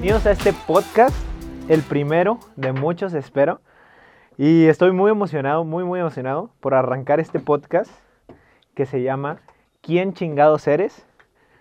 [0.00, 1.14] bienvenidos a este podcast,
[1.68, 3.60] el primero de muchos, espero.
[4.38, 7.92] Y estoy muy emocionado, muy, muy emocionado por arrancar este podcast
[8.74, 9.40] que se llama
[9.82, 11.06] ¿Quién chingados eres?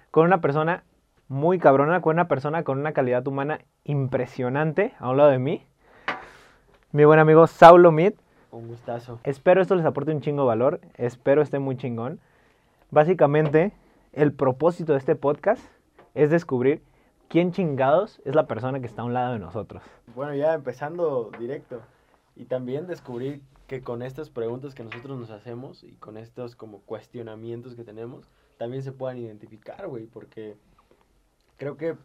[0.09, 0.85] Con una persona
[1.27, 5.67] muy cabrona, con una persona con una calidad humana impresionante a un lado de mí.
[6.93, 8.13] Mi buen amigo Saulo Mid.
[8.51, 9.19] Un gustazo.
[9.25, 10.79] Espero esto les aporte un chingo de valor.
[10.95, 12.21] Espero esté muy chingón.
[12.89, 13.73] Básicamente,
[14.13, 15.61] el propósito de este podcast
[16.15, 16.81] es descubrir
[17.29, 19.81] quién chingados es la persona que está a un lado de nosotros.
[20.15, 21.81] Bueno, ya empezando directo.
[22.35, 26.79] Y también descubrir que con estas preguntas que nosotros nos hacemos y con estos como
[26.81, 28.25] cuestionamientos que tenemos,
[28.57, 30.57] también se puedan identificar, güey, porque
[31.57, 31.95] creo que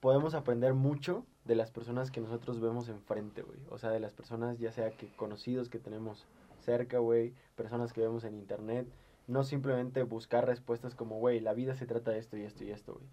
[0.00, 3.58] podemos aprender mucho de las personas que nosotros vemos enfrente, güey.
[3.70, 6.26] O sea, de las personas ya sea que conocidos que tenemos
[6.60, 8.86] cerca, güey, personas que vemos en internet.
[9.26, 12.70] No simplemente buscar respuestas como, güey, la vida se trata de esto y esto y
[12.70, 13.06] esto, güey.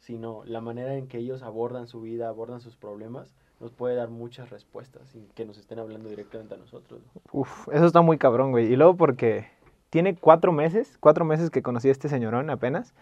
[0.00, 4.08] Sino la manera en que ellos abordan su vida, abordan sus problemas, nos puede dar
[4.08, 7.00] muchas respuestas sin que nos estén hablando directamente a nosotros.
[7.32, 8.72] Uf, eso está muy cabrón, güey.
[8.72, 9.46] Y luego porque
[9.90, 12.94] tiene cuatro meses, cuatro meses que conocí a este señorón apenas.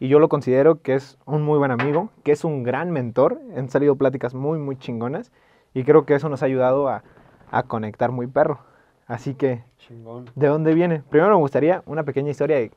[0.00, 3.40] Y yo lo considero que es un muy buen amigo, que es un gran mentor.
[3.56, 5.30] Han salido pláticas muy, muy chingonas.
[5.74, 7.02] Y creo que eso nos ha ayudado a,
[7.50, 8.60] a conectar muy perro.
[9.06, 10.30] Así que, Chingón.
[10.34, 11.02] ¿de dónde viene?
[11.10, 12.72] Primero me gustaría una pequeña historia de-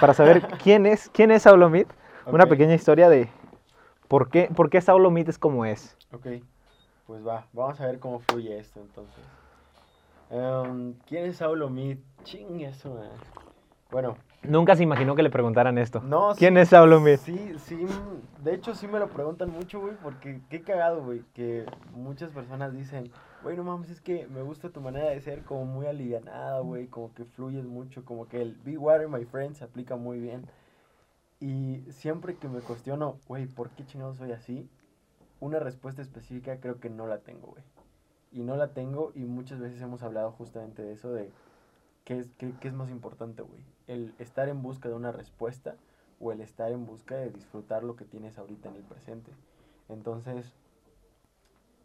[0.00, 1.68] para saber quién es, quién es Saulo
[2.26, 3.28] Una pequeña historia de
[4.08, 5.96] por qué, por qué Saulo Mead es como es.
[6.12, 6.26] Ok,
[7.06, 9.24] pues va, vamos a ver cómo fluye esto entonces.
[10.30, 11.98] Em, ¿Quién es Saulo Mead?
[12.24, 13.10] Ching, eso, man.
[13.90, 16.00] Bueno, Nunca se imaginó que le preguntaran esto.
[16.00, 16.32] no.
[16.36, 17.18] ¿Quién sí- es Saulo Mead?
[17.18, 21.22] Sí, sí, mm, de hecho sí me lo preguntan mucho, güey, porque qué cagado, güey,
[21.34, 23.10] que muchas personas dicen,
[23.42, 26.86] güey, no mames, es que me gusta tu manera de ser como muy alivianada, güey,
[26.86, 30.46] como que fluyes mucho, como que el Be Water, my friend, se aplica muy bien.
[31.40, 34.68] Y siempre que me cuestiono, güey, ¿por qué chingados soy así?
[35.40, 37.64] Una respuesta específica creo que no la tengo, güey.
[38.30, 41.32] Y no la tengo y muchas veces hemos hablado justamente de eso, de
[42.04, 43.64] qué es, qué, qué es más importante, güey.
[43.86, 45.76] El estar en busca de una respuesta
[46.20, 49.32] o el estar en busca de disfrutar lo que tienes ahorita en el presente.
[49.88, 50.54] Entonces,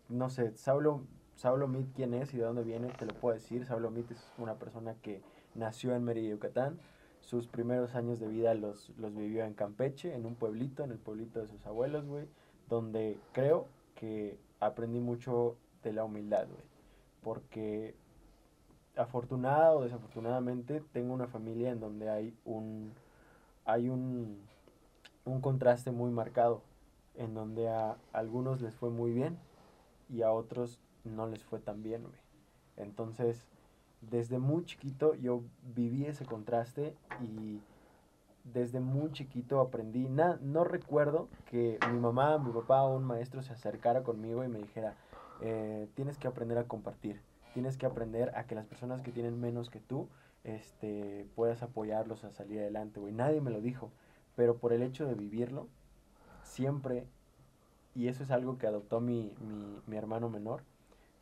[0.10, 1.02] no sé, Saulo,
[1.36, 2.90] Saulo Mead, ¿quién es y de dónde viene?
[2.90, 3.66] Te lo puedo decir.
[3.66, 5.22] Saulo Mead es una persona que
[5.56, 6.78] nació en Mérida, Yucatán.
[7.26, 11.00] Sus primeros años de vida los, los vivió en Campeche, en un pueblito, en el
[11.00, 12.28] pueblito de sus abuelos, güey.
[12.70, 16.64] Donde creo que aprendí mucho de la humildad, güey.
[17.24, 17.96] Porque
[18.96, 22.94] afortunada o desafortunadamente tengo una familia en donde hay un
[23.66, 24.40] hay un,
[25.26, 26.62] un contraste muy marcado
[27.16, 29.38] en donde a algunos les fue muy bien
[30.10, 32.20] y a otros no les fue tan bien, güey.
[32.78, 33.48] Entonces,
[34.10, 35.44] desde muy chiquito yo
[35.76, 37.62] viví ese contraste y
[38.44, 43.54] desde muy chiquito aprendí, no recuerdo que mi mamá, mi papá o un maestro se
[43.54, 44.96] acercara conmigo y me dijera,
[45.42, 47.22] eh, tienes que aprender a compartir,
[47.54, 50.08] tienes que aprender a que las personas que tienen menos que tú,
[50.44, 53.14] este, puedas apoyarlos a salir adelante, güey.
[53.14, 53.90] Nadie me lo dijo,
[54.36, 55.68] pero por el hecho de vivirlo,
[56.44, 57.08] siempre,
[57.96, 60.62] y eso es algo que adoptó mi, mi, mi hermano menor,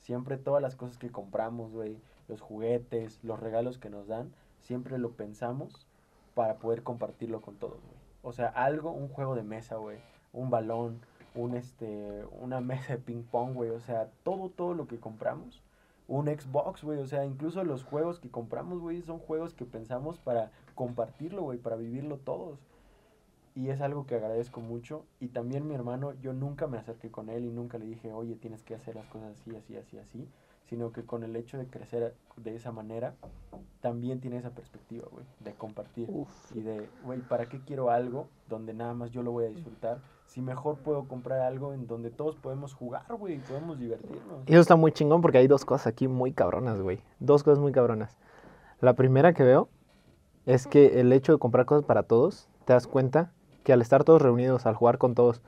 [0.02, 1.98] siempre todas las cosas que compramos, güey,
[2.28, 5.88] los juguetes, los regalos que nos dan, siempre lo pensamos
[6.36, 8.04] para poder compartirlo con todos, güey.
[8.24, 9.98] O sea, algo, un juego de mesa, güey,
[10.32, 11.02] un balón,
[11.36, 15.62] un este, una mesa de ping pong, güey, o sea, todo, todo lo que compramos,
[16.08, 20.20] un Xbox, güey, o sea, incluso los juegos que compramos, güey, son juegos que pensamos
[20.20, 22.60] para compartirlo, güey, para vivirlo todos.
[23.56, 25.06] Y es algo que agradezco mucho.
[25.20, 28.36] Y también mi hermano, yo nunca me acerqué con él y nunca le dije, oye,
[28.36, 30.28] tienes que hacer las cosas así, así, así, así.
[30.70, 33.14] Sino que con el hecho de crecer de esa manera,
[33.82, 36.10] también tiene esa perspectiva, güey, de compartir.
[36.56, 40.00] Y de, güey, ¿para qué quiero algo donde nada más yo lo voy a disfrutar?
[40.26, 44.48] Si mejor puedo comprar algo en donde todos podemos jugar, güey, y podemos divertirnos.
[44.48, 47.02] Y eso está muy chingón porque hay dos cosas aquí muy cabronas, güey.
[47.20, 48.18] Dos cosas muy cabronas.
[48.80, 49.70] La primera que veo
[50.46, 53.32] es que el hecho de comprar cosas para todos, te das cuenta
[53.64, 55.42] que al estar todos reunidos, al jugar con todos,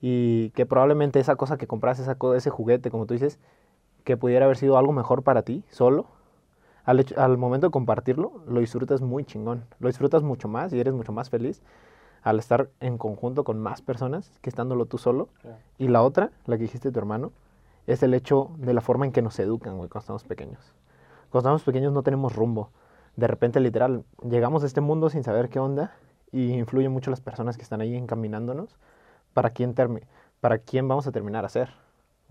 [0.00, 3.38] y que probablemente esa cosa que compraste, esa co- ese juguete, como tú dices,
[4.04, 6.06] que pudiera haber sido algo mejor para ti, solo,
[6.84, 9.64] al, hecho- al momento de compartirlo, lo disfrutas muy chingón.
[9.78, 11.62] Lo disfrutas mucho más y eres mucho más feliz
[12.22, 15.28] al estar en conjunto con más personas que estándolo tú solo.
[15.78, 17.32] Y la otra, la que dijiste tu hermano,
[17.86, 20.72] es el hecho de la forma en que nos educan, güey, cuando estamos pequeños.
[21.30, 22.70] Cuando estamos pequeños no tenemos rumbo.
[23.16, 25.92] De repente, literal, llegamos a este mundo sin saber qué onda
[26.30, 28.76] y influyen mucho las personas que están ahí encaminándonos
[29.34, 30.04] para quién, termi-
[30.40, 31.70] para quién vamos a terminar a ser.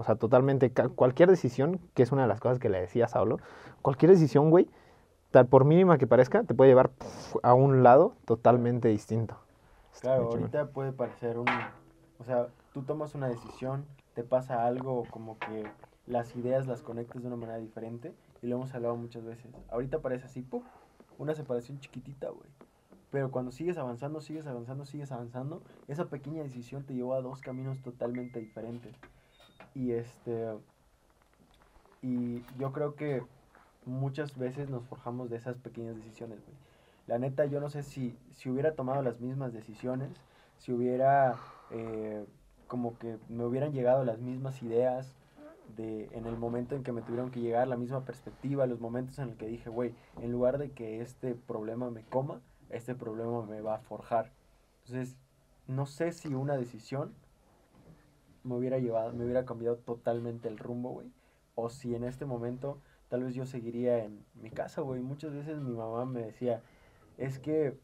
[0.02, 3.08] O sea, totalmente, cualquier decisión, que es una de las cosas que le decía a
[3.08, 3.38] Saulo,
[3.84, 4.68] cualquier decisión, güey,
[5.30, 6.90] tal por mínima que parezca, te puede llevar
[7.44, 9.38] a un lado totalmente distinto.
[10.02, 11.48] Claro, ahorita puede parecer un,
[12.18, 15.68] O sea, tú tomas una decisión, te pasa algo como que
[16.08, 18.12] las ideas las conectas de una manera diferente
[18.42, 19.52] y lo hemos hablado muchas veces.
[19.70, 20.64] Ahorita parece así, ¡pum!
[21.20, 22.50] Una separación chiquitita, güey.
[23.12, 27.42] Pero cuando sigues avanzando, sigues avanzando, sigues avanzando, esa pequeña decisión te llevó a dos
[27.42, 28.96] caminos totalmente diferentes.
[29.74, 30.58] Y este
[32.02, 33.22] y yo creo que
[33.86, 36.58] muchas veces nos forjamos de esas pequeñas decisiones, güey.
[37.08, 40.10] La neta, yo no sé si, si hubiera tomado las mismas decisiones,
[40.58, 41.38] si hubiera,
[41.72, 42.26] eh,
[42.68, 45.16] como que me hubieran llegado las mismas ideas
[45.76, 49.20] de, en el momento en que me tuvieron que llegar, la misma perspectiva, los momentos
[49.20, 53.44] en el que dije, güey, en lugar de que este problema me coma, este problema
[53.46, 54.32] me va a forjar.
[54.86, 55.18] Entonces,
[55.68, 57.14] no sé si una decisión
[58.44, 61.12] me hubiera llevado, me hubiera cambiado totalmente el rumbo, güey.
[61.56, 62.80] O si en este momento
[63.10, 65.02] tal vez yo seguiría en mi casa, güey.
[65.02, 66.62] Muchas veces mi mamá me decía,
[67.18, 67.78] es que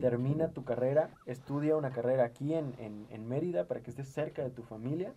[0.00, 4.50] termina tu carrera, estudia una carrera aquí en, en, Mérida para que estés cerca de
[4.50, 5.12] tu familia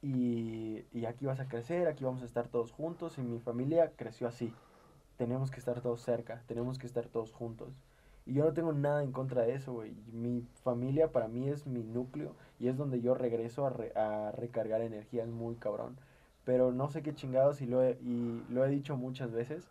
[0.00, 3.92] y, y, aquí vas a crecer, aquí vamos a estar todos juntos y mi familia
[3.96, 4.54] creció así.
[5.18, 7.74] Tenemos que estar todos cerca, tenemos que estar todos juntos.
[8.24, 9.92] Y yo no tengo nada en contra de eso, güey.
[10.12, 14.82] Mi familia para mí es mi núcleo y es donde yo regreso a, a recargar
[14.82, 15.96] energías muy cabrón.
[16.44, 19.66] Pero no sé qué chingados y lo he, y lo he dicho muchas veces.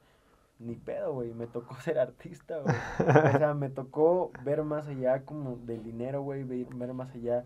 [0.57, 1.33] Ni pedo, güey.
[1.33, 2.75] Me tocó ser artista, güey.
[3.07, 6.44] o sea, me tocó ver más allá como del dinero, güey.
[6.44, 7.45] Ver más allá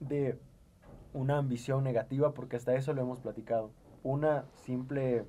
[0.00, 0.38] de
[1.14, 3.70] una ambición negativa, porque hasta eso lo hemos platicado.
[4.02, 5.24] Una simple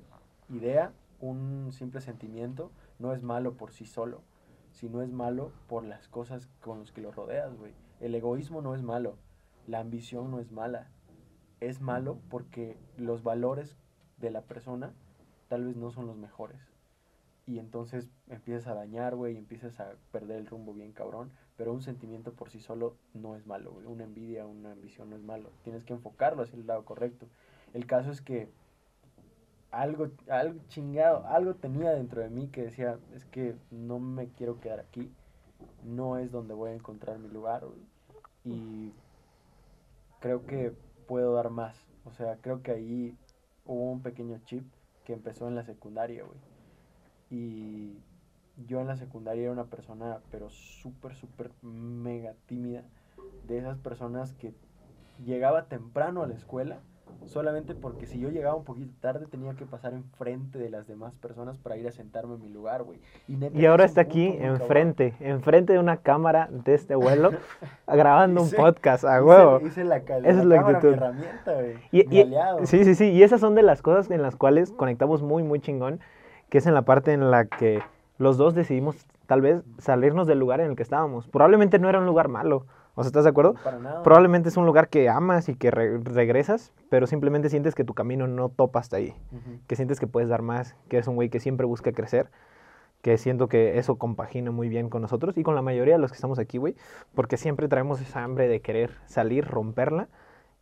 [0.50, 4.20] idea, un simple sentimiento, no es malo por sí solo,
[4.72, 7.72] sino es malo por las cosas con las que lo rodeas, güey.
[8.00, 9.16] El egoísmo no es malo,
[9.66, 10.88] la ambición no es mala,
[11.60, 13.76] es malo porque los valores
[14.18, 14.92] de la persona
[15.48, 16.60] tal vez no son los mejores.
[17.46, 21.30] Y entonces empiezas a dañar, güey, y empiezas a perder el rumbo bien cabrón.
[21.56, 23.86] Pero un sentimiento por sí solo no es malo, güey.
[23.86, 25.50] Una envidia, una ambición no es malo.
[25.62, 27.28] Tienes que enfocarlo hacia el lado correcto.
[27.72, 28.48] El caso es que
[29.70, 34.60] algo, algo chingado, algo tenía dentro de mí que decía, es que no me quiero
[34.60, 35.12] quedar aquí.
[35.84, 37.64] No es donde voy a encontrar mi lugar,
[38.44, 38.92] Y
[40.20, 40.72] creo que
[41.06, 41.76] puedo dar más.
[42.04, 43.16] O sea, creo que ahí
[43.64, 44.64] hubo un pequeño chip
[45.04, 46.38] que empezó en la secundaria, güey.
[47.30, 47.98] Y
[48.66, 52.84] yo en la secundaria era una persona, pero súper, súper mega tímida.
[53.46, 54.54] De esas personas que
[55.24, 56.80] llegaba temprano a la escuela
[57.26, 61.14] solamente porque si yo llegaba un poquito tarde tenía que pasar enfrente de las demás
[61.16, 63.00] personas para ir a sentarme en mi lugar, güey.
[63.28, 67.32] Y, ahora está aquí enfrente, enfrente de una cámara de este vuelo,
[67.86, 69.60] grabando un podcast a huevo.
[69.60, 71.76] Hice, la, es la herramienta, güey.
[71.92, 72.66] Y.
[72.66, 75.60] Sí, sí, sí, y esas son de las cosas en las cuales conectamos muy, muy
[75.60, 76.00] chingón,
[76.48, 77.82] que es en la parte en la que
[78.18, 81.28] los dos decidimos tal vez salirnos del lugar en el que estábamos.
[81.28, 82.66] Probablemente no era un lugar malo,
[82.98, 83.54] o sea, ¿estás de acuerdo?
[84.02, 88.26] Probablemente es un lugar que amas y que regresas, pero simplemente sientes que tu camino
[88.26, 89.14] no topa hasta ahí.
[89.66, 92.30] Que sientes que puedes dar más, que eres un güey que siempre busca crecer.
[93.02, 96.10] Que siento que eso compagina muy bien con nosotros y con la mayoría de los
[96.10, 96.74] que estamos aquí, güey.
[97.14, 100.08] Porque siempre traemos esa hambre de querer salir, romperla.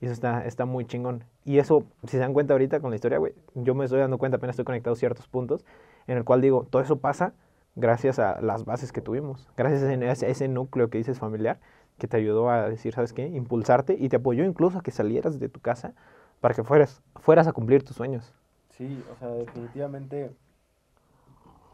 [0.00, 1.22] Y eso está, está muy chingón.
[1.44, 4.18] Y eso, si se dan cuenta ahorita con la historia, güey, yo me estoy dando
[4.18, 5.64] cuenta, apenas estoy conectado a ciertos puntos,
[6.08, 7.32] en el cual digo, todo eso pasa
[7.76, 11.58] gracias a las bases que tuvimos, gracias a ese núcleo que dices familiar,
[11.98, 13.26] que te ayudó a decir, ¿sabes qué?
[13.26, 15.94] Impulsarte y te apoyó incluso a que salieras de tu casa
[16.40, 18.32] para que fueras, fueras a cumplir tus sueños.
[18.70, 20.32] Sí, o sea, definitivamente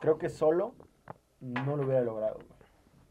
[0.01, 0.75] creo que solo
[1.41, 2.39] no lo hubiera logrado.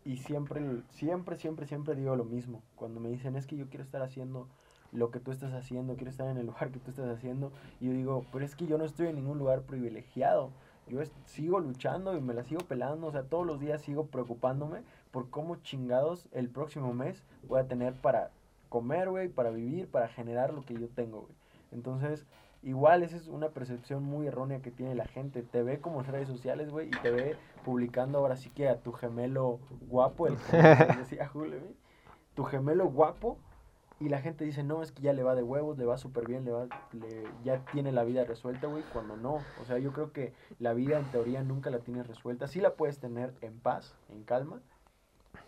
[0.05, 2.61] Y siempre, siempre, siempre, siempre digo lo mismo.
[2.75, 4.47] Cuando me dicen, es que yo quiero estar haciendo
[4.91, 7.51] lo que tú estás haciendo, quiero estar en el lugar que tú estás haciendo.
[7.79, 10.51] Y yo digo, pero es que yo no estoy en ningún lugar privilegiado.
[10.89, 14.81] Yo sigo luchando y me la sigo pelando, o sea, todos los días sigo preocupándome
[15.11, 18.31] por cómo chingados el próximo mes voy a tener para
[18.69, 21.33] comer, güey, para vivir, para generar lo que yo tengo, güey.
[21.71, 22.25] Entonces,
[22.63, 25.43] igual esa es una percepción muy errónea que tiene la gente.
[25.43, 28.79] Te ve como en redes sociales, güey, y te ve publicando ahora sí que a
[28.79, 30.57] tu gemelo guapo, el que
[30.97, 31.75] decía Julio, güey.
[32.35, 33.37] Tu gemelo guapo,
[33.99, 36.25] y la gente dice, no, es que ya le va de huevos, le va súper
[36.25, 39.39] bien, le va, le, ya tiene la vida resuelta, güey, cuando no.
[39.61, 42.47] O sea, yo creo que la vida en teoría nunca la tienes resuelta.
[42.47, 44.61] Sí la puedes tener en paz, en calma,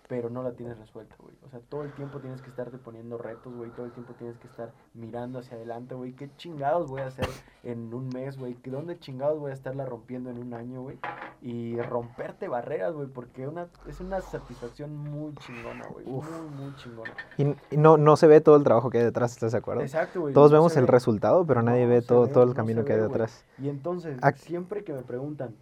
[0.10, 1.34] pero no la tienes resuelta, güey.
[1.46, 3.72] O sea, todo el tiempo tienes que estarte poniendo retos, güey.
[3.72, 6.12] Todo el tiempo tienes que estar mirando hacia adelante, güey.
[6.12, 7.30] ¿Qué chingados voy a hacer
[7.64, 8.58] en un mes, güey?
[8.66, 11.00] ¿Dónde chingados voy a estarla rompiendo en un año, güey?
[11.42, 16.06] Y romperte barreras, güey, porque una, es una satisfacción muy chingona, güey.
[16.06, 16.24] Muy,
[16.56, 17.12] muy chingona.
[17.38, 19.82] Y, no, no se ve todo el trabajo que hay detrás, ¿estás de acuerdo?
[19.82, 20.34] Exacto, güey.
[20.36, 23.44] Todos vemos el resultado, pero nadie ve todo, todo el camino que hay detrás.
[23.58, 25.56] Y entonces, siempre que me preguntan,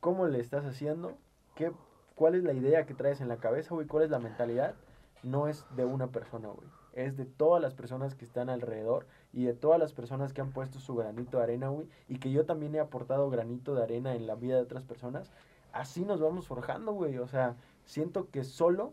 [0.00, 1.12] ¿cómo le estás haciendo?
[1.54, 1.72] ¿Qué
[2.14, 4.74] cuál es la idea que traes en la cabeza, güey, cuál es la mentalidad,
[5.22, 6.68] no es de una persona, güey.
[6.92, 10.52] Es de todas las personas que están alrededor y de todas las personas que han
[10.52, 11.88] puesto su granito de arena, güey.
[12.08, 15.32] Y que yo también he aportado granito de arena en la vida de otras personas.
[15.72, 17.18] Así nos vamos forjando, güey.
[17.18, 18.92] O sea, siento que solo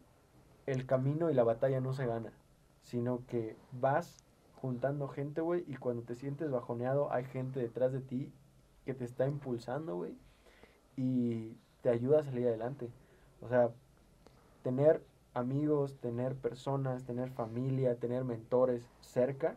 [0.65, 2.32] el camino y la batalla no se gana,
[2.84, 4.24] sino que vas
[4.62, 8.32] juntando gente, güey, y cuando te sientes bajoneado hay gente detrás de ti
[8.86, 10.15] que te está impulsando, güey,
[10.96, 12.89] y te ayuda a salir adelante.
[13.41, 13.72] O sea,
[14.63, 15.01] tener
[15.33, 19.55] amigos, tener personas, tener familia, tener mentores cerca,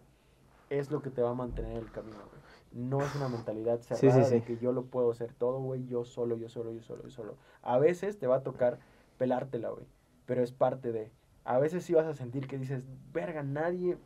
[0.70, 2.42] es lo que te va a mantener en el camino, güey.
[2.72, 6.36] No es una mentalidad cerrada de que yo lo puedo hacer todo, güey, yo solo,
[6.36, 7.36] yo solo, yo solo, yo solo.
[7.60, 8.78] A veces te va a tocar
[9.18, 9.84] pelártela, güey,
[10.26, 11.10] pero es parte de...
[11.44, 13.98] A veces sí vas a sentir que dices, verga, nadie,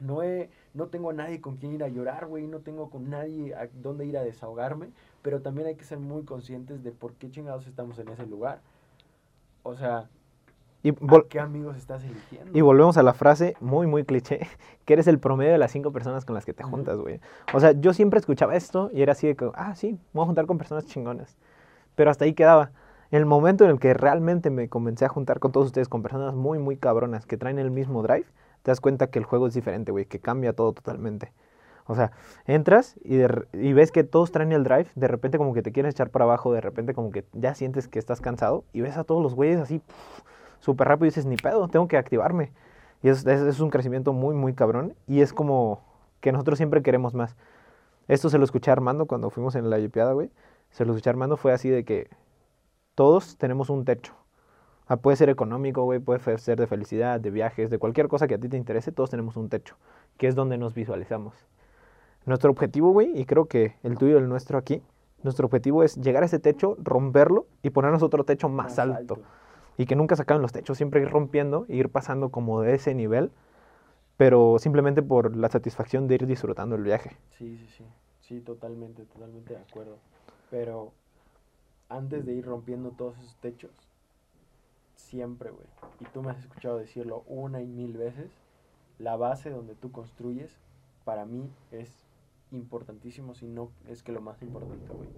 [0.00, 3.10] no, he, no tengo a nadie con quien ir a llorar, güey, no tengo con
[3.10, 4.90] nadie a dónde ir a desahogarme,
[5.22, 8.60] pero también hay que ser muy conscientes de por qué chingados estamos en ese lugar.
[9.64, 10.08] O sea,
[10.82, 10.92] y
[11.28, 12.56] ¿qué amigos estás eligiendo?
[12.56, 14.46] Y volvemos a la frase muy, muy cliché,
[14.84, 17.20] que eres el promedio de las cinco personas con las que te juntas, güey.
[17.52, 20.22] O sea, yo siempre escuchaba esto y era así de que, ah, sí, me voy
[20.22, 21.36] a juntar con personas chingonas.
[21.96, 22.70] Pero hasta ahí quedaba.
[23.10, 26.34] El momento en el que realmente me comencé a juntar con todos ustedes, con personas
[26.34, 28.26] muy, muy cabronas que traen el mismo drive,
[28.62, 31.32] te das cuenta que el juego es diferente, güey, que cambia todo totalmente.
[31.86, 32.12] O sea,
[32.44, 33.16] entras y,
[33.54, 36.26] y, ves que todos traen el drive, de repente como que te quieres echar para
[36.26, 39.34] abajo, de repente como que ya sientes que estás cansado y ves a todos los
[39.34, 39.80] güeyes así
[40.60, 42.52] súper rápido y dices, ni pedo, tengo que activarme.
[43.02, 45.80] Y es, es, es, un crecimiento muy, muy cabrón y es como
[46.20, 47.36] que nosotros siempre queremos más.
[48.08, 50.30] Esto se lo escuché a Armando cuando fuimos en la Yipiada, güey.
[50.70, 52.08] Se lo escuché a Armando, fue así de que
[52.94, 54.14] todos tenemos un techo.
[54.88, 58.34] Ah, puede ser económico, güey, puede ser de felicidad, de viajes, de cualquier cosa que
[58.34, 59.76] a ti te interese, todos tenemos un techo,
[60.16, 61.34] que es donde nos visualizamos.
[62.24, 64.82] Nuestro objetivo, güey, y creo que el tuyo y el nuestro aquí,
[65.22, 69.18] nuestro objetivo es llegar a ese techo, romperlo y ponernos otro techo más, alto.
[69.78, 72.94] Y que nunca se acaben los techos, siempre ir rompiendo ir pasando como de ese
[72.94, 73.30] nivel,
[74.18, 77.16] pero simplemente por la satisfacción de ir disfrutando el viaje.
[77.38, 77.84] Sí, sí, sí,
[78.20, 79.96] sí, totalmente, totalmente de acuerdo.
[80.50, 80.92] Pero
[81.88, 83.70] antes de ir rompiendo todos esos techos,
[84.96, 85.66] siempre, güey,
[86.00, 88.30] y tú me has escuchado decirlo una y mil veces,
[88.98, 90.58] la base donde tú construyes,
[91.04, 91.90] para mí es
[92.50, 95.08] importantísimo, si no es que lo más importante, güey.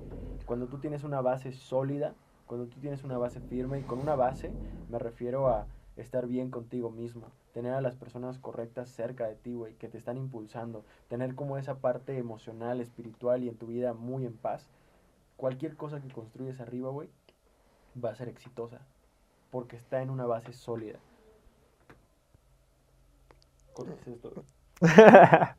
[0.44, 2.14] Cuando tú tienes una base sólida,
[2.50, 4.50] cuando tú tienes una base firme, y con una base
[4.88, 9.54] me refiero a estar bien contigo mismo, tener a las personas correctas cerca de ti,
[9.54, 13.94] güey, que te están impulsando, tener como esa parte emocional, espiritual y en tu vida
[13.94, 14.66] muy en paz.
[15.36, 17.08] Cualquier cosa que construyes arriba, güey,
[18.04, 18.80] va a ser exitosa
[19.52, 20.98] porque está en una base sólida.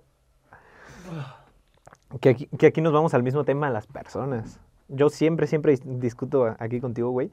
[2.20, 4.60] que, aquí, que aquí nos vamos al mismo tema, las personas.
[4.94, 7.32] Yo siempre, siempre discuto aquí contigo, güey,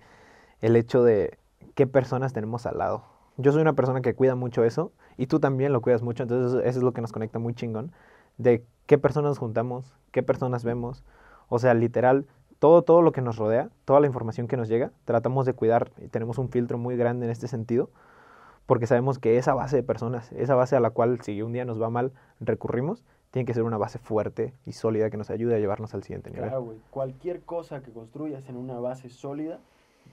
[0.60, 1.38] el hecho de
[1.74, 3.02] qué personas tenemos al lado.
[3.36, 6.60] Yo soy una persona que cuida mucho eso y tú también lo cuidas mucho, entonces
[6.64, 7.90] eso es lo que nos conecta muy chingón,
[8.36, 11.02] de qué personas juntamos, qué personas vemos.
[11.48, 12.26] O sea, literal,
[12.60, 15.90] todo, todo lo que nos rodea, toda la información que nos llega, tratamos de cuidar
[15.98, 17.90] y tenemos un filtro muy grande en este sentido,
[18.66, 21.64] porque sabemos que esa base de personas, esa base a la cual si un día
[21.64, 25.54] nos va mal recurrimos, tiene que ser una base fuerte y sólida que nos ayude
[25.54, 26.50] a llevarnos al siguiente nivel.
[26.90, 29.60] Cualquier cosa que construyas en una base sólida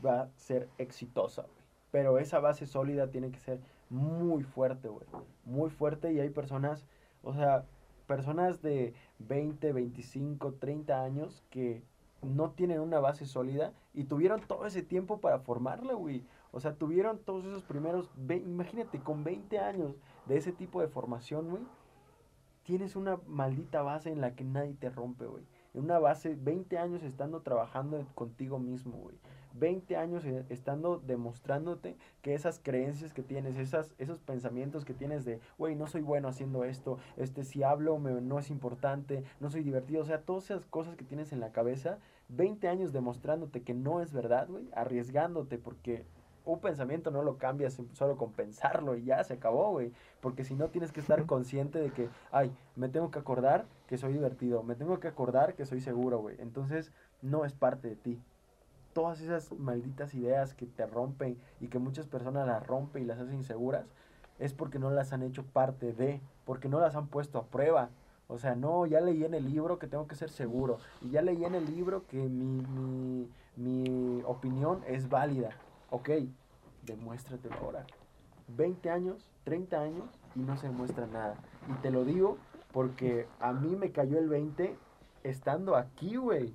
[0.05, 1.45] va a ser exitosa.
[1.91, 5.05] Pero esa base sólida tiene que ser muy fuerte, güey.
[5.45, 6.85] Muy fuerte y hay personas,
[7.23, 7.63] o sea,
[8.05, 11.83] personas de 20, 25, 30 años que
[12.21, 16.25] no tienen una base sólida y tuvieron todo ese tiempo para formarla, güey.
[16.51, 19.95] O sea, tuvieron todos esos primeros, imagínate, con 20 años
[20.25, 21.63] de ese tipo de formación, güey,
[22.65, 25.43] tienes una maldita base en la que nadie te rompe, güey.
[25.73, 29.15] Una base, 20 años estando trabajando contigo mismo, güey.
[29.53, 35.25] 20 años eh, estando demostrándote que esas creencias que tienes, esas, esos pensamientos que tienes
[35.25, 39.49] de, güey, no soy bueno haciendo esto, este, si hablo me, no es importante, no
[39.49, 43.61] soy divertido, o sea, todas esas cosas que tienes en la cabeza, 20 años demostrándote
[43.61, 46.05] que no es verdad, güey, arriesgándote porque
[46.45, 49.91] un pensamiento no lo cambias solo con pensarlo y ya se acabó, güey.
[50.21, 53.97] Porque si no tienes que estar consciente de que, ay, me tengo que acordar que
[53.97, 56.35] soy divertido, me tengo que acordar que soy seguro, güey.
[56.39, 58.19] Entonces no es parte de ti
[58.95, 63.19] todas esas malditas ideas que te rompen y que muchas personas las rompen y las
[63.19, 63.85] hacen inseguras,
[64.39, 67.89] es porque no las han hecho parte de, porque no las han puesto a prueba.
[68.29, 70.77] O sea, no, ya leí en el libro que tengo que ser seguro.
[71.01, 75.49] Y ya leí en el libro que mi, mi, mi opinión es válida.
[75.89, 76.09] Ok,
[76.83, 77.85] demuéstratelo ahora.
[78.47, 81.35] 20 años, 30 años y no se demuestra nada.
[81.69, 82.37] Y te lo digo
[82.71, 84.75] porque a mí me cayó el 20
[85.23, 86.53] estando aquí, güey.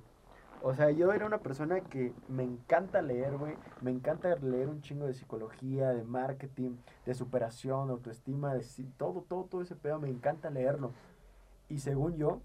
[0.63, 3.55] O sea, yo era una persona que me encanta leer, güey.
[3.81, 8.63] Me encanta leer un chingo de psicología, de marketing, de superación, autoestima, de
[8.97, 9.99] todo, todo, todo ese pedo.
[9.99, 10.91] Me encanta leerlo.
[11.67, 12.41] Y según yo,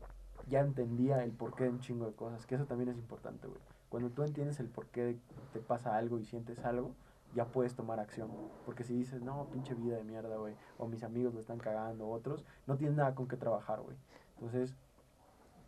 [0.48, 2.46] ya entendía el porqué de un chingo de cosas.
[2.46, 3.60] Que eso también es importante, güey.
[3.88, 5.18] Cuando tú entiendes el porqué
[5.52, 6.92] te pasa algo y sientes algo,
[7.34, 8.30] ya puedes tomar acción.
[8.64, 10.54] Porque si dices, no, pinche vida de mierda, güey.
[10.78, 13.96] O mis amigos lo están cagando, otros, no tienes nada con qué trabajar, güey.
[14.34, 14.74] Entonces,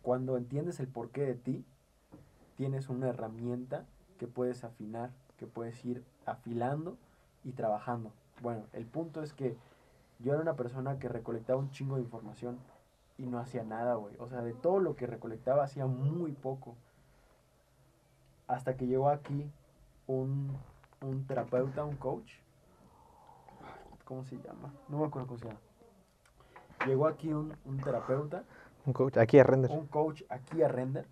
[0.01, 1.65] cuando entiendes el porqué de ti,
[2.55, 3.85] tienes una herramienta
[4.17, 6.97] que puedes afinar, que puedes ir afilando
[7.43, 8.11] y trabajando.
[8.41, 9.57] Bueno, el punto es que
[10.19, 12.57] yo era una persona que recolectaba un chingo de información
[13.17, 14.15] y no hacía nada, güey.
[14.19, 16.75] O sea, de todo lo que recolectaba hacía muy poco.
[18.49, 19.49] Hasta que llegó aquí
[20.07, 20.57] un,
[21.01, 22.33] un terapeuta, un coach.
[24.03, 24.73] ¿Cómo se llama?
[24.89, 25.59] No me acuerdo cómo se llama.
[26.85, 28.43] Llegó aquí un, un terapeuta.
[28.85, 29.71] Un coach aquí a render.
[29.71, 31.05] Un coach aquí a render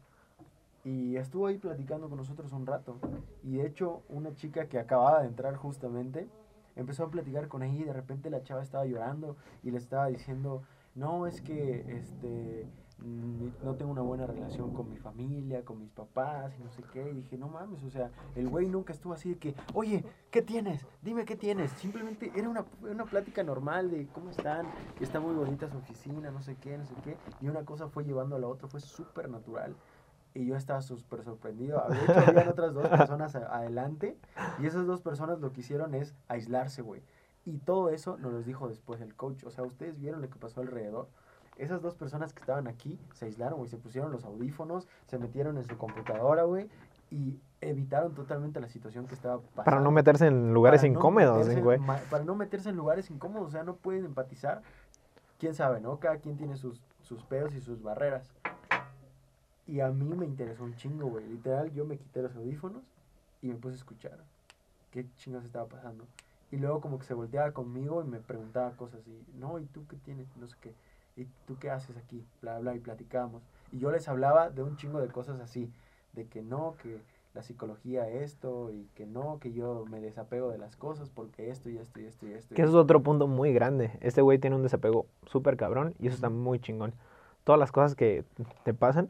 [0.88, 2.98] y estuvo ahí platicando con nosotros un rato.
[3.44, 6.29] Y de hecho, una chica que acababa de entrar justamente
[6.77, 10.08] empezó a platicar con ella y de repente la chava estaba llorando y le estaba
[10.08, 10.63] diciendo,
[10.96, 12.65] no, es que este
[13.00, 17.10] no tengo una buena relación con mi familia, con mis papás y no sé qué.
[17.12, 20.42] Y dije, no mames, o sea, el güey nunca estuvo así de que, oye, ¿qué
[20.42, 20.86] tienes?
[21.01, 21.72] Dime qué tienes.
[21.72, 26.32] Simplemente era una, una plática normal de cómo están, que está muy bonita su oficina,
[26.32, 27.18] no sé qué, no sé qué.
[27.42, 29.75] Y una cosa fue llevando a la otra, fue súper natural
[30.38, 31.84] y yo estaba súper sorprendido.
[31.89, 34.18] De hecho, habían otras dos personas adelante
[34.60, 37.01] y esas dos personas lo que hicieron es aislarse, güey.
[37.46, 39.44] Y todo eso nos lo dijo después el coach.
[39.46, 41.08] O sea, ustedes vieron lo que pasó alrededor.
[41.57, 45.57] Esas dos personas que estaban aquí se aislaron, güey, se pusieron los audífonos, se metieron
[45.57, 46.69] en su computadora, güey,
[47.09, 49.63] y evitaron totalmente la situación que estaba pasando.
[49.63, 51.79] Para no meterse en lugares incómodos, güey.
[52.09, 54.61] Para no meterse en lugares incómodos, o sea, no pueden empatizar.
[55.39, 55.99] Quién sabe, ¿no?
[55.99, 58.31] Cada quien tiene sus, sus pedos y sus barreras.
[59.67, 61.27] Y a mí me interesó un chingo, güey.
[61.27, 62.83] Literal, yo me quité los audífonos
[63.41, 64.17] y me puse a escuchar
[64.91, 66.05] qué chingos estaba pasando.
[66.51, 69.85] Y luego como que se volteaba conmigo y me preguntaba cosas y, no, ¿y tú
[69.87, 70.27] qué tienes?
[70.37, 70.74] No sé qué.
[71.18, 72.24] ¿Y tú qué haces aquí?
[72.42, 73.42] Bla, bla, y platicábamos.
[73.72, 75.72] Y yo les hablaba de un chingo de cosas así,
[76.14, 77.01] de que no, que
[77.34, 81.70] la psicología esto y que no, que yo me desapego de las cosas porque esto
[81.70, 82.56] y esto y esto y esto.
[82.56, 83.92] Que eso es otro punto muy grande.
[84.01, 86.94] Este güey tiene un desapego súper cabrón y eso está muy chingón.
[87.44, 88.24] Todas las cosas que
[88.64, 89.10] te pasan,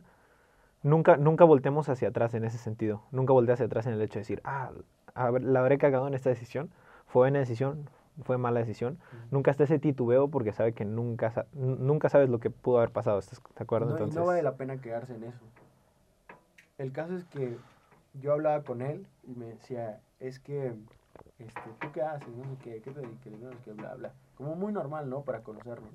[0.83, 3.01] nunca, nunca voltemos hacia atrás en ese sentido.
[3.11, 4.71] Nunca volteé hacia atrás en el hecho de decir, ah,
[5.15, 6.69] la habré cagado en esta decisión.
[7.05, 7.89] Fue buena decisión,
[8.23, 8.97] fue mala decisión.
[9.31, 13.19] Nunca está ese titubeo porque sabe que nunca, nunca sabes lo que pudo haber pasado.
[13.19, 13.87] ¿Estás de acuerdo?
[13.87, 14.15] No, Entonces...
[14.15, 15.39] no vale la pena quedarse en eso.
[16.77, 17.57] El caso es que
[18.21, 20.73] yo hablaba con él y me decía, es que,
[21.39, 22.29] este, ¿tú qué haces?
[22.35, 23.33] No sé qué, ¿qué te dedicas?
[23.39, 24.13] No sé qué, bla, bla.
[24.35, 25.21] Como muy normal, ¿no?
[25.21, 25.91] Para conocernos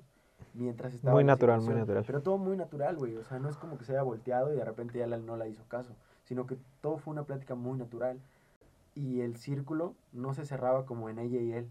[0.53, 1.13] mientras estaba.
[1.13, 2.03] Muy natural, muy natural.
[2.05, 3.15] Pero todo muy natural, güey.
[3.17, 5.47] O sea, no es como que se haya volteado y de repente ya no la
[5.47, 8.19] hizo caso, sino que todo fue una plática muy natural.
[8.95, 11.69] Y el círculo no se cerraba como en ella y él,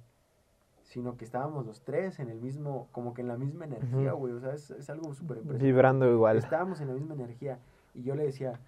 [0.93, 4.33] sino que estábamos los tres en el mismo, como que en la misma energía, güey.
[4.33, 5.65] O sea, es, es algo súper impresionante.
[5.65, 6.39] Vibrando igual.
[6.39, 7.59] Estábamos en la misma energía.
[7.95, 8.61] Y yo le decía,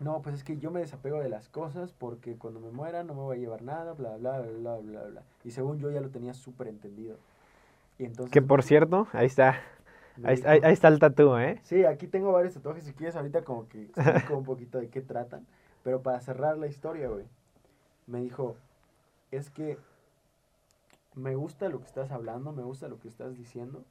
[0.00, 3.14] no, pues es que yo me desapego de las cosas porque cuando me muera no
[3.14, 5.22] me voy a llevar nada, bla, bla, bla, bla, bla, bla.
[5.44, 7.16] Y según yo ya lo tenía súper entendido
[8.30, 9.60] que por cierto, ahí está.
[10.24, 10.34] Ahí,
[10.72, 11.60] está el tatú, ¿eh?
[11.62, 12.84] Sí, aquí tengo varios tatuajes.
[12.84, 15.46] Si quieres, ahorita como que explico un poquito de qué tratan.
[15.84, 17.24] Pero para cerrar la historia, güey,
[18.06, 18.56] me dijo:
[19.30, 19.78] Es que
[21.18, 23.84] me gusta lo que estás hablando, me gusta lo que estás diciendo,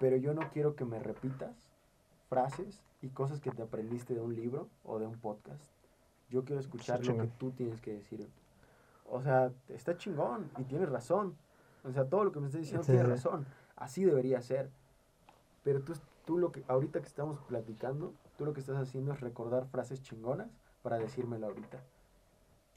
[0.00, 1.54] pero yo no quiero que me repitas
[2.28, 5.62] frases y cosas que te aprendiste de un libro o de un podcast.
[6.28, 8.28] Yo quiero escuchar lo que tú tienes que decir.
[9.10, 11.36] O sea, está chingón y tienes razón.
[11.84, 13.46] O sea, todo lo que me estás diciendo tiene razón.
[13.76, 14.68] Así debería ser.
[15.62, 15.94] Pero tú,
[16.26, 20.02] tú lo que, ahorita que estamos platicando, tú lo que estás haciendo es recordar frases
[20.02, 20.48] chingonas
[20.82, 21.80] para decírmelo ahorita.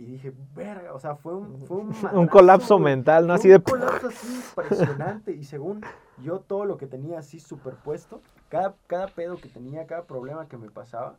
[0.02, 3.34] Y dije, verga, o sea, fue un, fue un, un colapso mental, ¿no?
[3.34, 3.58] Así de...
[3.58, 5.32] Un colapso así impresionante.
[5.32, 5.82] Y según
[6.24, 10.58] yo, todo lo que tenía así superpuesto, cada, cada pedo que tenía, cada problema que
[10.58, 11.18] me pasaba,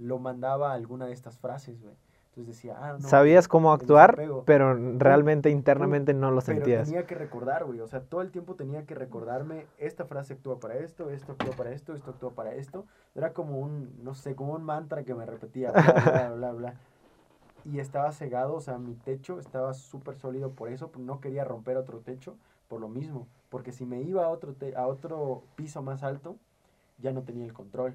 [0.00, 1.94] lo mandaba a alguna de estas frases, güey.
[2.30, 3.08] Entonces decía, ah, no.
[3.08, 6.80] Sabías cómo actuar, pero realmente internamente no lo sentías.
[6.80, 7.78] Pero tenía que recordar, güey.
[7.78, 11.54] O sea, todo el tiempo tenía que recordarme, esta frase actúa para esto, esto actúa
[11.54, 12.84] para esto, esto actúa para esto.
[13.14, 16.74] Era como un, no sé, como un mantra que me repetía, bla, bla, bla, bla.
[17.64, 20.90] Y estaba cegado, o sea, mi techo estaba súper sólido por eso.
[20.98, 22.36] No quería romper otro techo
[22.68, 23.26] por lo mismo.
[23.48, 26.36] Porque si me iba a otro, a otro piso más alto,
[26.98, 27.94] ya no tenía el control.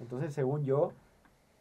[0.00, 0.92] Entonces, según yo,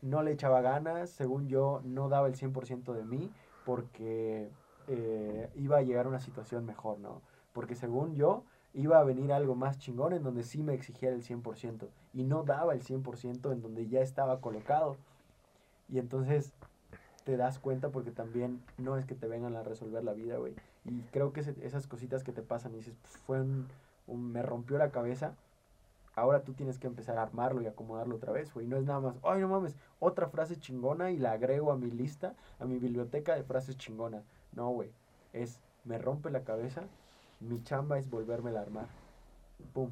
[0.02, 3.32] no le echaba ganas, según yo no daba el 100% de mí
[3.66, 4.50] porque
[4.88, 7.22] eh, iba a llegar a una situación mejor, ¿no?
[7.54, 11.24] Porque según yo iba a venir algo más chingón en donde sí me exigiera el
[11.24, 14.98] 100% y no daba el 100% en donde ya estaba colocado.
[15.90, 16.54] Y entonces
[17.30, 20.56] te das cuenta porque también no es que te vengan a resolver la vida, güey.
[20.84, 22.96] Y creo que esas cositas que te pasan y dices,
[23.28, 23.68] fue un,
[24.08, 25.36] me rompió la cabeza,
[26.16, 28.66] ahora tú tienes que empezar a armarlo y acomodarlo otra vez, güey.
[28.66, 31.92] No es nada más, ay, no mames, otra frase chingona y la agrego a mi
[31.92, 34.26] lista, a mi biblioteca de frases chingonas.
[34.54, 34.90] No, güey.
[35.32, 36.82] Es, me rompe la cabeza,
[37.42, 38.88] mi chamba es volverme a armar.
[39.72, 39.92] Pum.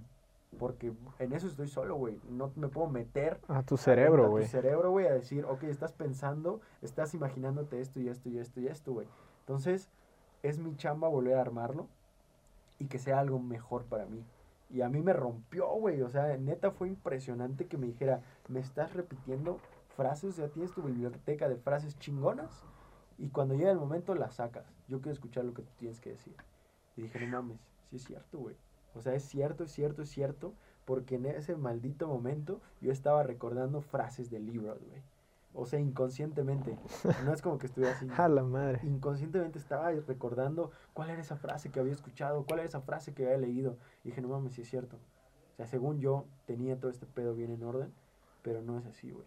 [0.58, 2.20] Porque en eso estoy solo, güey.
[2.30, 4.44] No me puedo meter a tu cerebro, güey.
[4.44, 8.40] A tu cerebro, güey, a decir, ok, estás pensando, estás imaginándote esto y esto y
[8.40, 9.08] esto y esto, güey.
[9.42, 9.90] Entonces,
[10.44, 11.88] es mi chamba volver a armarlo
[12.80, 14.24] y que sea algo mejor para mí.
[14.70, 16.02] Y a mí me rompió, güey.
[16.02, 19.60] O sea, neta fue impresionante que me dijera, me estás repitiendo
[19.96, 22.64] frases, ya tienes tu biblioteca de frases chingonas.
[23.18, 24.66] Y cuando llega el momento las sacas.
[24.88, 26.36] Yo quiero escuchar lo que tú tienes que decir.
[26.96, 28.56] Y dije, no mames, sí es cierto, güey.
[28.98, 30.54] O sea, es cierto, es cierto, es cierto.
[30.86, 35.02] Porque en ese maldito momento yo estaba recordando frases de libros, güey.
[35.54, 36.78] O sea, inconscientemente.
[37.26, 38.08] No es como que estuviera así.
[38.18, 38.80] A la madre.
[38.84, 43.26] Inconscientemente estaba recordando cuál era esa frase que había escuchado, cuál era esa frase que
[43.26, 43.76] había leído.
[44.04, 44.98] Y dije, no mames, sí es cierto.
[45.54, 47.92] O sea, según yo, tenía todo este pedo bien en orden,
[48.44, 49.26] pero no es así, güey.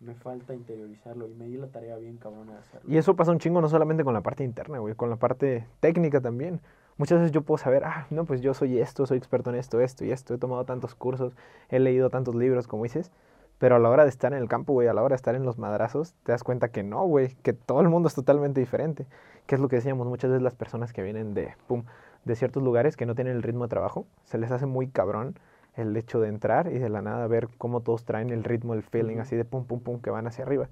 [0.00, 2.92] Me falta interiorizarlo y me di la tarea bien cabrona de hacerlo.
[2.92, 5.66] Y eso pasa un chingo no solamente con la parte interna, güey, con la parte
[5.80, 6.60] técnica también.
[7.00, 9.80] Muchas veces yo puedo saber, ah, no, pues yo soy esto, soy experto en esto,
[9.80, 11.32] esto y esto, he tomado tantos cursos,
[11.70, 13.10] he leído tantos libros, como dices,
[13.56, 15.34] pero a la hora de estar en el campo, güey, a la hora de estar
[15.34, 18.60] en los madrazos, te das cuenta que no, güey, que todo el mundo es totalmente
[18.60, 19.06] diferente.
[19.46, 21.84] Que es lo que decíamos muchas veces las personas que vienen de, pum,
[22.26, 25.38] de ciertos lugares que no tienen el ritmo de trabajo, se les hace muy cabrón
[25.76, 28.82] el hecho de entrar y de la nada ver cómo todos traen el ritmo, el
[28.82, 30.68] feeling, así de pum, pum, pum, que van hacia arriba.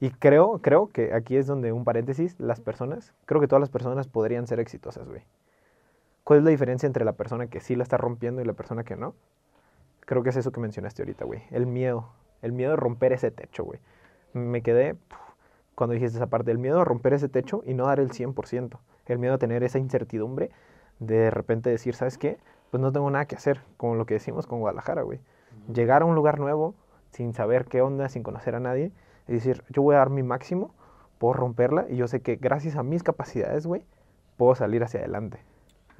[0.00, 3.70] Y creo, creo que aquí es donde, un paréntesis, las personas, creo que todas las
[3.70, 5.22] personas podrían ser exitosas, güey.
[6.30, 8.84] ¿Cuál es la diferencia entre la persona que sí la está rompiendo y la persona
[8.84, 9.16] que no?
[10.06, 11.42] Creo que es eso que mencionaste ahorita, güey.
[11.50, 12.06] El miedo.
[12.40, 13.80] El miedo de romper ese techo, güey.
[14.32, 14.94] Me quedé
[15.74, 16.52] cuando dijiste esa parte.
[16.52, 18.78] El miedo a romper ese techo y no dar el 100%.
[19.06, 20.52] El miedo a tener esa incertidumbre
[21.00, 22.38] de de repente decir, ¿sabes qué?
[22.70, 25.18] Pues no tengo nada que hacer, como lo que decimos con Guadalajara, güey.
[25.74, 26.76] Llegar a un lugar nuevo
[27.10, 28.92] sin saber qué onda, sin conocer a nadie,
[29.26, 30.76] y decir, yo voy a dar mi máximo,
[31.18, 33.84] puedo romperla, y yo sé que gracias a mis capacidades, güey,
[34.36, 35.49] puedo salir hacia adelante.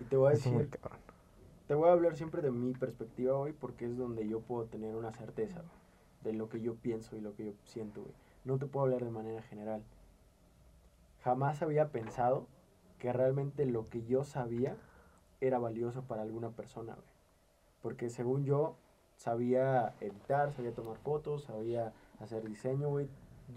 [0.01, 0.71] Y te voy a decir,
[1.69, 4.97] te voy a hablar siempre de mi perspectiva hoy porque es donde yo puedo tener
[4.97, 5.63] una certeza
[6.23, 8.15] de lo que yo pienso y lo que yo siento, güey.
[8.45, 9.83] No te puedo hablar de manera general.
[11.23, 12.47] Jamás había pensado
[12.99, 14.77] que realmente lo que yo sabía
[15.43, 17.07] era valioso para alguna persona, güey.
[17.83, 18.77] Porque según yo,
[19.17, 23.09] sabía editar, sabía tomar fotos, sabía hacer diseño, güey.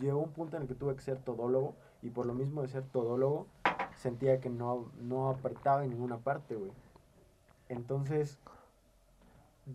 [0.01, 2.67] Llegó un punto en el que tuve que ser todólogo y por lo mismo de
[2.67, 3.47] ser todólogo
[3.97, 6.71] sentía que no, no apretaba en ninguna parte, güey.
[7.69, 8.39] Entonces,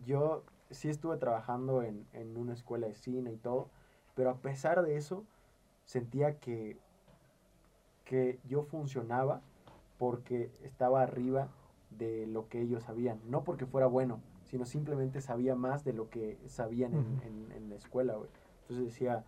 [0.04, 3.68] yo sí estuve trabajando en, en una escuela de cine y todo,
[4.14, 5.24] pero a pesar de eso,
[5.84, 6.78] sentía que,
[8.04, 9.40] que yo funcionaba
[9.98, 11.48] porque estaba arriba
[11.90, 13.20] de lo que ellos sabían.
[13.28, 17.70] No porque fuera bueno, sino simplemente sabía más de lo que sabían en, en, en
[17.70, 18.30] la escuela, güey.
[18.62, 19.24] Entonces decía,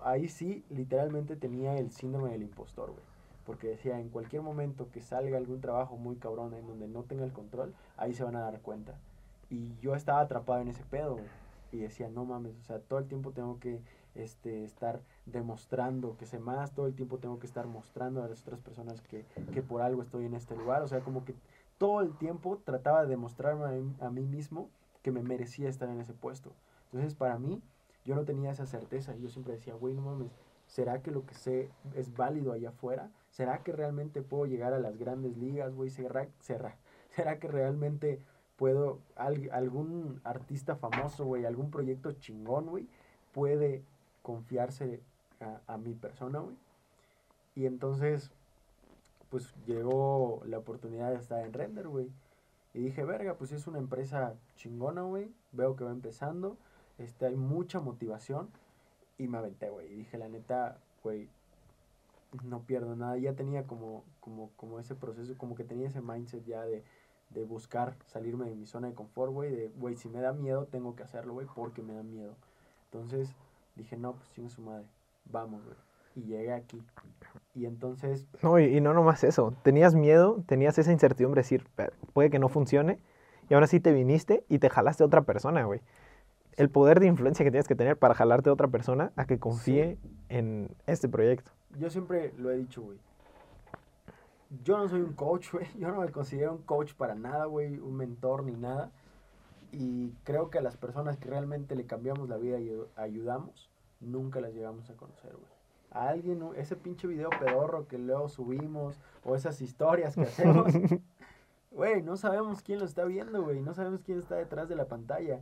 [0.00, 3.11] ahí sí, literalmente tenía el síndrome del impostor, güey.
[3.44, 7.24] Porque decía, en cualquier momento que salga algún trabajo muy cabrón en donde no tenga
[7.24, 8.94] el control, ahí se van a dar cuenta.
[9.50, 11.18] Y yo estaba atrapado en ese pedo,
[11.72, 13.80] Y decía, no mames, o sea, todo el tiempo tengo que
[14.14, 18.42] este, estar demostrando que sé más, todo el tiempo tengo que estar mostrando a las
[18.42, 19.24] otras personas que,
[19.54, 20.82] que por algo estoy en este lugar.
[20.82, 21.34] O sea, como que
[21.78, 23.64] todo el tiempo trataba de demostrarme
[24.00, 24.68] a mí, mismo
[25.02, 26.52] que me merecía estar en ese puesto.
[26.92, 27.60] Entonces, para mí,
[28.04, 29.16] yo no tenía esa certeza.
[29.16, 30.30] Yo siempre decía, güey, no mames,
[30.66, 33.10] ¿será que lo que sé es válido allá afuera?
[33.32, 35.90] ¿Será que realmente puedo llegar a las grandes ligas, güey?
[35.90, 36.76] ¿Será, será,
[37.16, 38.20] ¿Será que realmente
[38.56, 42.86] puedo, algún artista famoso, güey, algún proyecto chingón, güey,
[43.32, 43.82] puede
[44.22, 45.00] confiarse
[45.40, 46.56] a, a mi persona, güey?
[47.54, 48.30] Y entonces,
[49.30, 52.10] pues llegó la oportunidad de estar en Render, güey.
[52.74, 55.30] Y dije, verga, pues es una empresa chingona, güey.
[55.52, 56.56] Veo que va empezando.
[56.98, 58.50] Este, hay mucha motivación.
[59.18, 59.92] Y me aventé, güey.
[59.92, 61.28] Y dije, la neta, güey,
[62.44, 63.16] no pierdo nada.
[63.18, 66.84] Ya tenía como, como, como ese proceso, como que tenía ese mindset ya de,
[67.30, 69.54] de buscar salirme de mi zona de confort, güey.
[69.54, 72.34] De, güey, si me da miedo, tengo que hacerlo, güey, porque me da miedo.
[72.90, 73.34] Entonces
[73.76, 74.86] dije, no, pues chingue su madre.
[75.26, 75.76] Vamos, güey.
[76.14, 76.82] Y llegué aquí.
[77.54, 78.26] Y entonces...
[78.42, 79.54] No, y, y, no nomás eso.
[79.62, 81.66] Tenías miedo, tenías esa incertidumbre de decir,
[82.12, 82.98] puede que no funcione.
[83.48, 85.80] Y ahora sí te viniste y te jalaste a otra persona, güey
[86.56, 89.38] el poder de influencia que tienes que tener para jalarte a otra persona a que
[89.38, 91.50] confíe en este proyecto.
[91.78, 92.98] Yo siempre lo he dicho, güey.
[94.64, 95.66] yo no soy un coach, güey.
[95.78, 97.78] Yo no me considero un coach para nada, güey.
[97.78, 98.90] Un mentor ni nada.
[99.72, 104.40] Y creo que a las personas que realmente le cambiamos la vida y ayudamos, nunca
[104.40, 105.52] las llegamos a conocer, güey.
[105.90, 110.72] A alguien, ese pinche video pedorro que luego subimos, o esas historias que hacemos,
[111.70, 113.60] güey, no sabemos quién lo está viendo, güey.
[113.62, 115.40] No sabemos quién está detrás de la pantalla.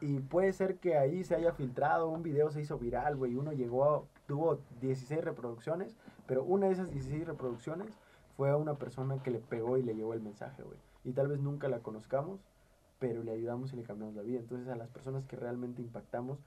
[0.00, 3.34] Y puede ser que ahí se haya filtrado, un video se hizo viral, güey.
[3.34, 7.98] Uno llegó, tuvo 16 reproducciones, pero una de esas 16 reproducciones
[8.36, 10.78] fue a una persona que le pegó y le llevó el mensaje, güey.
[11.04, 12.40] Y tal vez nunca la conozcamos,
[12.98, 14.38] pero le ayudamos y le cambiamos la vida.
[14.38, 16.38] Entonces a las personas que realmente impactamos,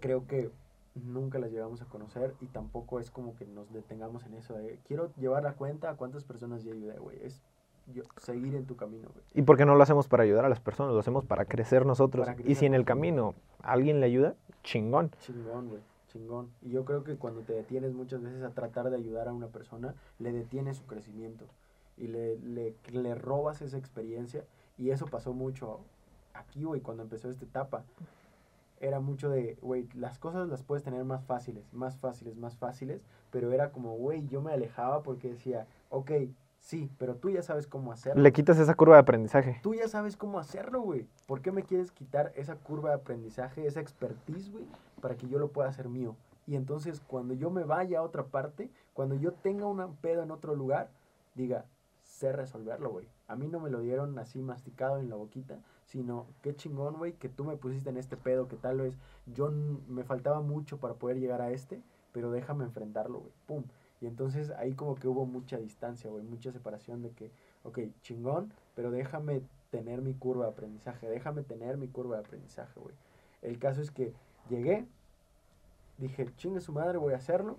[0.00, 0.50] creo que
[0.94, 4.78] nunca las llevamos a conocer y tampoco es como que nos detengamos en eso de
[4.86, 7.18] quiero llevar la cuenta a cuántas personas ya ayudé, güey.
[7.22, 7.40] Es
[8.18, 9.24] seguir en tu camino, güey.
[9.34, 10.92] ¿Y por qué no lo hacemos para ayudar a las personas?
[10.92, 12.28] Lo hacemos para crecer nosotros.
[12.44, 15.10] y si en el camino alguien le ayuda, chingón.
[15.20, 15.82] Chingón, güey.
[16.10, 16.50] Chingón.
[16.60, 19.48] Y yo creo que cuando te detienes muchas veces a tratar de ayudar a una
[19.48, 21.46] persona, le detienes su crecimiento
[21.96, 24.44] y le, le, le robas esa experiencia.
[24.76, 25.80] Y eso pasó mucho
[26.34, 27.84] aquí, güey, cuando empezó esta etapa.
[28.80, 33.04] Era mucho de, güey, las cosas las puedes tener más fáciles, más fáciles, más fáciles,
[33.30, 36.12] pero era como, güey, yo me alejaba porque decía, ok,
[36.60, 38.22] Sí, pero tú ya sabes cómo hacerlo.
[38.22, 39.58] Le quitas esa curva de aprendizaje.
[39.62, 41.06] Tú ya sabes cómo hacerlo, güey.
[41.26, 44.66] ¿Por qué me quieres quitar esa curva de aprendizaje, esa expertise, güey,
[45.00, 46.16] para que yo lo pueda hacer mío?
[46.46, 50.30] Y entonces cuando yo me vaya a otra parte, cuando yo tenga un pedo en
[50.30, 50.90] otro lugar,
[51.34, 51.66] diga,
[52.02, 53.06] sé resolverlo, güey.
[53.28, 57.12] A mí no me lo dieron así masticado en la boquita, sino qué chingón, güey,
[57.14, 60.94] que tú me pusiste en este pedo, que tal vez yo me faltaba mucho para
[60.94, 61.82] poder llegar a este,
[62.12, 63.32] pero déjame enfrentarlo, güey.
[63.46, 63.64] Pum.
[64.00, 67.30] Y entonces ahí como que hubo mucha distancia, güey, mucha separación de que,
[67.64, 72.80] ok, chingón, pero déjame tener mi curva de aprendizaje, déjame tener mi curva de aprendizaje,
[72.80, 72.94] güey.
[73.42, 74.12] El caso es que
[74.48, 74.86] llegué,
[75.98, 77.58] dije, chingue su madre, voy a hacerlo.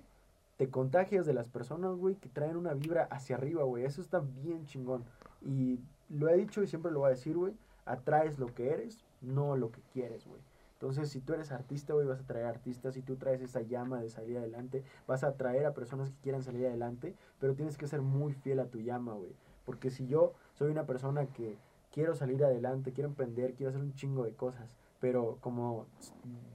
[0.57, 3.85] Te contagias de las personas, güey, que traen una vibra hacia arriba, güey.
[3.85, 5.03] Eso está bien chingón.
[5.41, 7.53] Y lo he dicho y siempre lo voy a decir, güey.
[7.85, 10.41] Atraes lo que eres, no lo que quieres, güey.
[10.73, 12.95] Entonces, si tú eres artista, güey, vas a traer artistas.
[12.95, 16.43] Si tú traes esa llama de salir adelante, vas a atraer a personas que quieran
[16.43, 17.15] salir adelante.
[17.39, 19.31] Pero tienes que ser muy fiel a tu llama, güey.
[19.65, 21.57] Porque si yo soy una persona que
[21.91, 24.69] quiero salir adelante, quiero emprender, quiero hacer un chingo de cosas,
[25.01, 25.87] pero como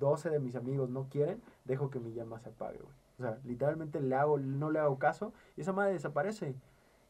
[0.01, 2.95] 12 de mis amigos no quieren, dejo que mi llama se apague, güey.
[3.19, 6.55] O sea, literalmente le hago, no le hago caso y esa madre desaparece.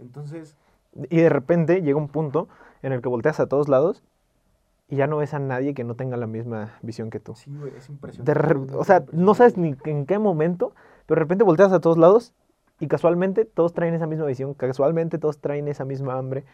[0.00, 0.56] Entonces...
[0.94, 2.48] Y de repente llega un punto
[2.82, 4.02] en el que volteas a todos lados
[4.88, 7.34] y ya no ves a nadie que no tenga la misma visión que tú.
[7.34, 8.74] Sí, güey, es impresionante.
[8.74, 10.72] o sea, no sabes ni en qué momento,
[11.04, 12.32] pero de repente volteas a todos lados
[12.80, 16.44] y casualmente todos traen esa misma visión, casualmente todos traen esa misma hambre.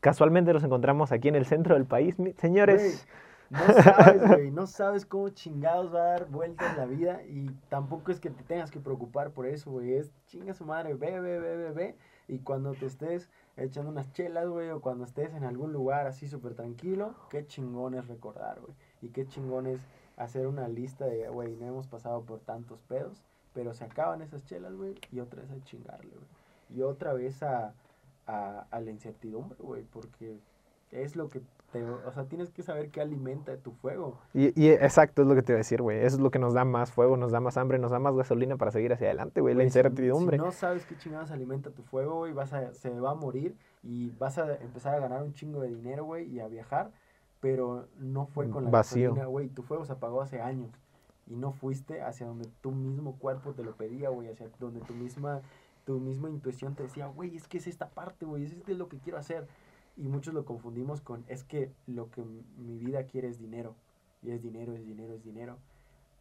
[0.00, 3.06] Casualmente los encontramos aquí en el centro del país, señores.
[3.50, 8.12] No sabes, güey, no sabes cómo chingados va a dar vueltas la vida y tampoco
[8.12, 9.94] es que te tengas que preocupar por eso, güey.
[9.94, 11.96] Es chinga su madre, ve, ve, ve, ve, ve.
[12.28, 16.28] Y cuando te estés echando unas chelas, güey, o cuando estés en algún lugar así
[16.28, 18.74] súper tranquilo, qué chingón es recordar, güey.
[19.00, 19.80] Y qué chingón es
[20.16, 23.22] hacer una lista de, güey, no hemos pasado por tantos pedos,
[23.54, 26.28] pero se acaban esas chelas, güey, y otra vez a chingarle, güey.
[26.70, 27.72] Y otra vez a,
[28.26, 30.38] a, a la incertidumbre, güey, porque
[30.90, 31.40] es lo que
[31.74, 34.18] o sea, tienes que saber qué alimenta tu fuego.
[34.32, 35.98] Y, y exacto, es lo que te iba a decir, güey.
[35.98, 38.16] Eso es lo que nos da más fuego, nos da más hambre, nos da más
[38.16, 39.54] gasolina para seguir hacia adelante, güey.
[39.54, 40.38] La incertidumbre.
[40.38, 43.54] Si, no sabes qué chingados alimenta tu fuego, güey, vas a, se va a morir
[43.82, 46.90] y vas a empezar a ganar un chingo de dinero, güey, y a viajar,
[47.40, 49.10] pero no fue con la Vacío.
[49.10, 49.48] gasolina, güey.
[49.48, 50.70] Tu fuego se apagó hace años
[51.26, 54.94] y no fuiste hacia donde tu mismo cuerpo te lo pedía, güey, hacia donde tu
[54.94, 55.42] misma,
[55.84, 58.88] tu misma intuición te decía, güey, es que es esta parte, güey, es, es lo
[58.88, 59.46] que quiero hacer
[59.98, 63.74] y muchos lo confundimos con, es que lo que mi vida quiere es dinero.
[64.22, 65.58] Y es dinero, es dinero, es dinero.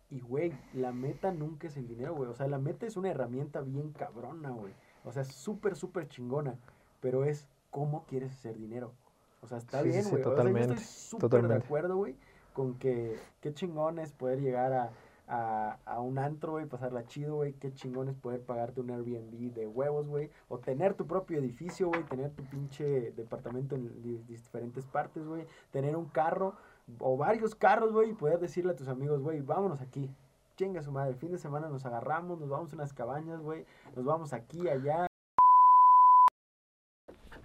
[0.09, 2.29] Y, güey, la meta nunca es el dinero, güey.
[2.29, 4.73] O sea, la meta es una herramienta bien cabrona, güey.
[5.03, 6.57] O sea, súper, súper chingona.
[7.01, 8.93] Pero es cómo quieres hacer dinero.
[9.41, 10.23] O sea, está bien, güey.
[10.23, 10.73] totalmente.
[10.73, 10.85] estoy
[11.19, 12.15] súper de acuerdo, güey,
[12.53, 14.91] con que qué chingón es poder llegar a
[15.27, 17.53] a, a un antro, güey, pasarla chido, güey.
[17.53, 20.29] Qué chingón es poder pagarte un Airbnb de huevos, güey.
[20.47, 22.03] O tener tu propio edificio, güey.
[22.03, 25.45] Tener tu pinche departamento en diferentes partes, güey.
[25.71, 26.55] Tener un carro
[26.99, 28.11] o varios carros, güey.
[28.11, 30.09] Y poder decirle a tus amigos, güey, vámonos aquí.
[30.55, 31.11] Chinga su madre.
[31.11, 33.65] El fin de semana nos agarramos, nos vamos a unas cabañas, güey.
[33.95, 35.07] Nos vamos aquí, allá.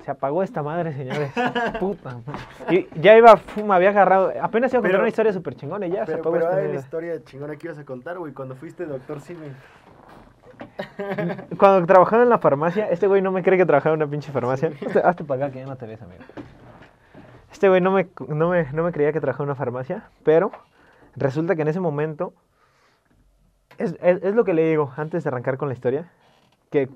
[0.04, 1.32] Se apagó esta madre, señores.
[1.80, 2.16] Puta.
[2.70, 4.32] Y ya iba, me había agarrado.
[4.40, 6.62] Apenas iba a contar una historia súper chingona y ya pero, se apagó pero esta
[6.62, 9.46] la historia chingona que ibas a contar, güey, cuando fuiste doctor Simi.
[11.58, 14.30] Cuando trabajaba en la farmacia, este güey no me cree que trabajaba en una pinche
[14.30, 14.70] farmacia.
[15.04, 16.22] Hazte para acá que ya no te ves, amigo.
[17.50, 20.52] Este güey no me, no, me, no me creía que trabajaba en una farmacia, pero
[21.16, 22.32] resulta que en ese momento,
[23.78, 26.10] es, es, es lo que le digo antes de arrancar con la historia,
[26.70, 26.88] que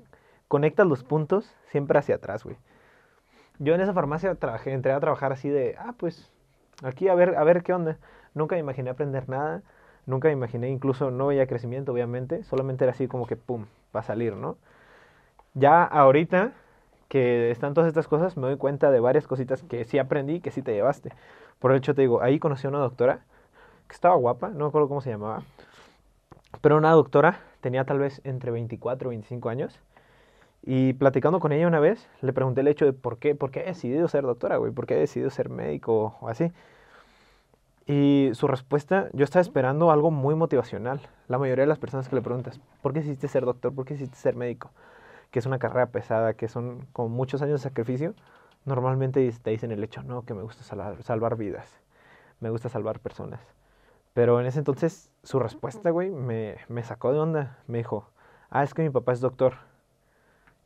[0.47, 2.57] conectas los puntos siempre hacia atrás, güey.
[3.59, 6.31] Yo en esa farmacia entré a trabajar así de, ah, pues,
[6.83, 7.97] aquí a ver, a ver qué onda.
[8.33, 9.63] Nunca imaginé aprender nada,
[10.05, 13.65] nunca imaginé, incluso no veía crecimiento, obviamente, solamente era así como que, pum,
[13.95, 14.57] va a salir, ¿no?
[15.55, 16.51] Ya ahorita
[17.07, 20.51] que están todas estas cosas, me doy cuenta de varias cositas que sí aprendí, que
[20.51, 21.11] sí te llevaste.
[21.59, 23.21] Por el hecho te digo, ahí conocí a una doctora
[23.87, 25.41] que estaba guapa, no me acuerdo cómo se llamaba,
[26.61, 29.79] pero una doctora tenía tal vez entre 24 y 25 años.
[30.63, 33.61] Y platicando con ella una vez, le pregunté el hecho de por qué, por qué
[33.61, 36.51] he decidido ser doctora, güey, por qué he decidido ser médico o así.
[37.85, 40.99] Y su respuesta, yo estaba esperando algo muy motivacional.
[41.29, 43.73] La mayoría de las personas que le preguntas, ¿por qué decidiste ser doctor?
[43.73, 44.71] ¿Por qué decidiste ser médico?
[45.31, 48.13] Que es una carrera pesada, que son como muchos años de sacrificio.
[48.65, 51.79] Normalmente te dicen el hecho, no, que me gusta salvar, salvar vidas,
[52.41, 53.39] me gusta salvar personas.
[54.13, 57.59] Pero en ese entonces su respuesta, güey, me, me sacó de onda.
[57.67, 58.09] Me dijo,
[58.49, 59.53] ah, es que mi papá es doctor.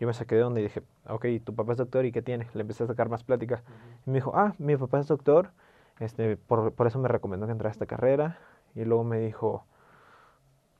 [0.02, 2.48] Yo me saqué de onda y dije, ok, tu papá es doctor y ¿qué tiene?
[2.56, 3.62] Le empecé a sacar más plática.
[4.08, 5.52] Y me dijo, ah, mi papá es doctor,
[6.00, 8.40] este, por, por eso me recomendó que entrara a esta carrera.
[8.74, 9.64] Y luego me dijo,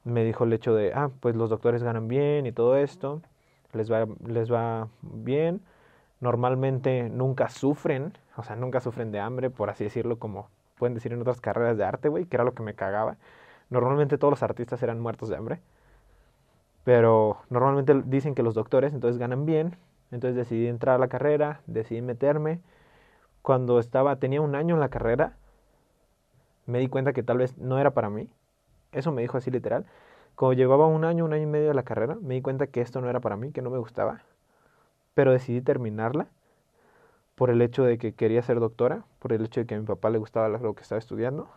[0.04, 3.22] me dijo el hecho de, ah, pues los doctores ganan bien y todo esto,
[3.74, 5.62] les va, les va bien.
[6.20, 11.14] Normalmente nunca sufren, o sea, nunca sufren de hambre, por así decirlo, como pueden decir
[11.14, 13.18] en otras carreras de arte, güey, que era lo que me cagaba.
[13.70, 15.60] Normalmente todos los artistas eran muertos de hambre.
[16.84, 19.78] Pero normalmente dicen que los doctores entonces ganan bien.
[20.12, 22.60] Entonces decidí entrar a la carrera, decidí meterme.
[23.42, 25.36] Cuando estaba, tenía un año en la carrera,
[26.66, 28.30] me di cuenta que tal vez no era para mí.
[28.92, 29.86] Eso me dijo así literal.
[30.36, 32.82] Cuando llevaba un año, un año y medio de la carrera, me di cuenta que
[32.82, 34.24] esto no era para mí, que no me gustaba.
[35.14, 36.28] Pero decidí terminarla
[37.36, 39.86] por el hecho de que quería ser doctora, por el hecho de que a mi
[39.86, 41.50] papá le gustaba lo que estaba estudiando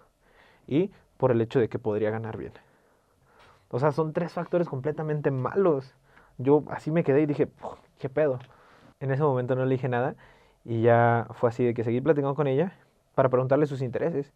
[0.66, 2.52] y por el hecho de que podría ganar bien.
[3.70, 5.94] O sea, son tres factores completamente malos.
[6.38, 7.48] Yo así me quedé y dije,
[7.98, 8.38] ¿qué pedo?
[9.00, 10.14] En ese momento no le dije nada
[10.64, 12.72] y ya fue así de que seguí platicando con ella
[13.14, 14.32] para preguntarle sus intereses.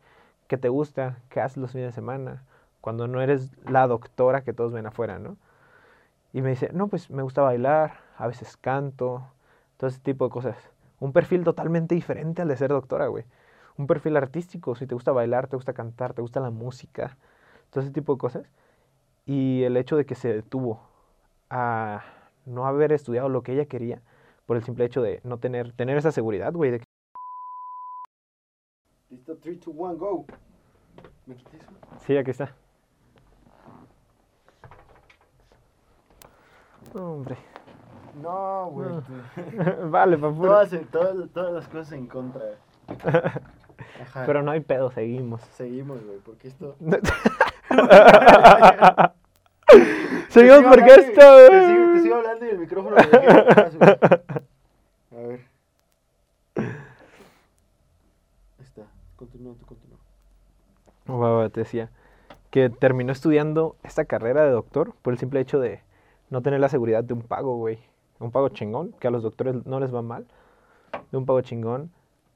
[0.46, 1.18] ¿Qué te gusta?
[1.28, 2.44] ¿Qué haces los fines de semana?
[2.80, 5.36] Cuando no eres la doctora que todos ven afuera, ¿no?
[6.32, 9.24] Y me dice, no, pues me gusta bailar, a veces canto,
[9.76, 10.56] todo ese tipo de cosas.
[11.00, 13.24] Un perfil totalmente diferente al de ser doctora, güey.
[13.76, 17.16] Un perfil artístico, si te gusta bailar, te gusta cantar, te gusta la música,
[17.70, 18.50] todo ese tipo de cosas.
[19.28, 20.80] Y el hecho de que se detuvo
[21.50, 22.02] a
[22.46, 24.00] no haber estudiado lo que ella quería
[24.46, 26.70] por el simple hecho de no tener, tener esa seguridad, güey.
[26.70, 26.84] De que...
[29.10, 30.24] Listo, 3, 2, 1, go.
[31.26, 31.68] ¿Me quité eso?
[32.06, 32.54] Sí, aquí está.
[36.94, 37.36] Hombre.
[38.22, 38.88] No, güey.
[38.88, 39.02] No.
[39.90, 40.40] vale, papu.
[40.40, 42.44] Todas, todas, todas las cosas en contra.
[44.00, 44.24] Ajá.
[44.24, 45.42] Pero no hay pedo, seguimos.
[45.52, 46.76] Seguimos, güey, porque esto...
[50.28, 51.48] seguimos porque esto...
[51.50, 53.26] Te sigo, te sigo hablando y el micrófono me güey.
[55.10, 55.40] A ver.
[56.56, 56.66] Ahí
[58.60, 58.82] está.
[59.16, 59.98] Continúa, tú continúa.
[61.08, 61.90] Va, te decía
[62.50, 65.82] que terminó estudiando esta carrera de doctor por el simple hecho de
[66.30, 67.78] no tener la seguridad de un pago, güey.
[68.20, 70.26] Un pago chingón, que a los doctores no les va mal.
[71.12, 71.90] De un pago chingón,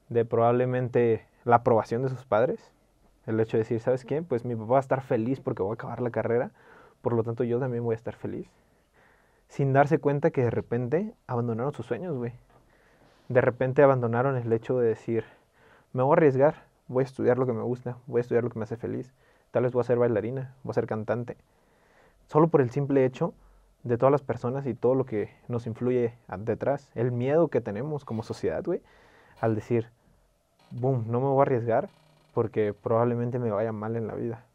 [0.09, 2.59] de probablemente la aprobación de sus padres.
[3.25, 4.21] El hecho de decir, ¿sabes qué?
[4.21, 6.51] Pues mi papá va a estar feliz porque voy a acabar la carrera.
[7.03, 8.47] Por lo tanto, yo también voy a estar feliz.
[9.49, 12.31] Sin darse cuenta que de repente abandonaron sus sueños, güey.
[13.27, 15.25] De repente abandonaron el hecho de decir,
[15.91, 18.49] me voy a arriesgar, voy a estudiar lo que me gusta, voy a estudiar lo
[18.49, 19.11] que me hace feliz.
[19.51, 21.35] Tal vez voy a ser bailarina, voy a ser cantante.
[22.27, 23.33] Solo por el simple hecho
[23.83, 26.89] de todas las personas y todo lo que nos influye detrás.
[26.95, 28.81] El miedo que tenemos como sociedad, güey,
[29.41, 29.89] al decir,
[30.71, 31.89] boom, no me voy a arriesgar
[32.33, 34.45] porque probablemente me vaya mal en la vida.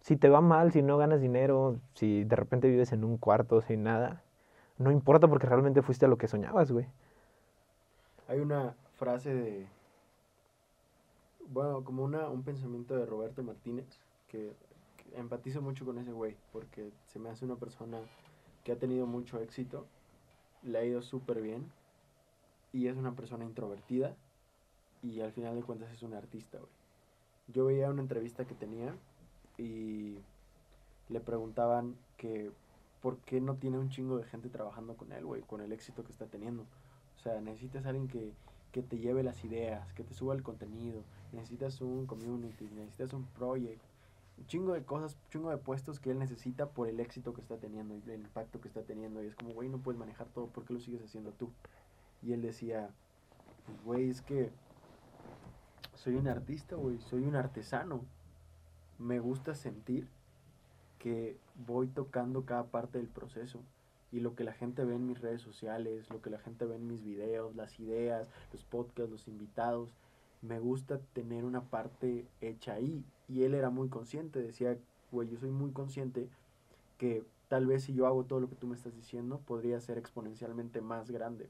[0.00, 3.60] Si te va mal, si no ganas dinero, si de repente vives en un cuarto
[3.60, 4.22] sin nada,
[4.78, 6.86] no importa porque realmente fuiste a lo que soñabas, güey.
[8.28, 9.66] Hay una frase de.
[11.48, 13.86] Bueno, como una, un pensamiento de Roberto Martínez
[14.28, 14.54] que,
[14.96, 17.98] que empatizo mucho con ese güey porque se me hace una persona
[18.64, 19.86] que ha tenido mucho éxito,
[20.62, 21.70] le ha ido súper bien
[22.72, 24.14] y es una persona introvertida
[25.02, 26.70] y al final de cuentas es un artista, güey.
[27.48, 28.94] Yo veía una entrevista que tenía
[29.60, 30.18] y
[31.08, 32.50] le preguntaban que
[33.02, 36.04] por qué no tiene un chingo de gente trabajando con él, güey, con el éxito
[36.04, 36.64] que está teniendo.
[37.16, 38.32] O sea, necesitas alguien que,
[38.72, 41.02] que te lleve las ideas, que te suba el contenido,
[41.32, 43.82] necesitas un community, necesitas un project,
[44.38, 47.42] un chingo de cosas, un chingo de puestos que él necesita por el éxito que
[47.42, 49.22] está teniendo y el impacto que está teniendo.
[49.22, 51.50] Y es como, güey, no puedes manejar todo, ¿por qué lo sigues haciendo tú?
[52.22, 52.90] Y él decía,
[53.66, 54.50] pues, güey, es que
[55.94, 58.00] soy un artista, güey, soy un artesano.
[59.00, 60.06] Me gusta sentir
[60.98, 63.60] que voy tocando cada parte del proceso
[64.12, 66.76] y lo que la gente ve en mis redes sociales, lo que la gente ve
[66.76, 69.94] en mis videos, las ideas, los podcasts, los invitados,
[70.42, 73.02] me gusta tener una parte hecha ahí.
[73.26, 74.76] Y él era muy consciente, decía,
[75.10, 76.28] güey, yo soy muy consciente
[76.98, 79.96] que tal vez si yo hago todo lo que tú me estás diciendo, podría ser
[79.96, 81.48] exponencialmente más grande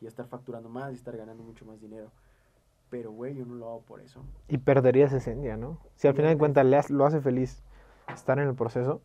[0.00, 2.10] y estar facturando más y estar ganando mucho más dinero.
[2.90, 4.22] Pero, güey, yo no lo hago por eso.
[4.48, 5.78] Y perderías esencia, ¿no?
[5.96, 7.62] Si al final de cuentas le lo hace feliz
[8.12, 9.00] estar en el proceso,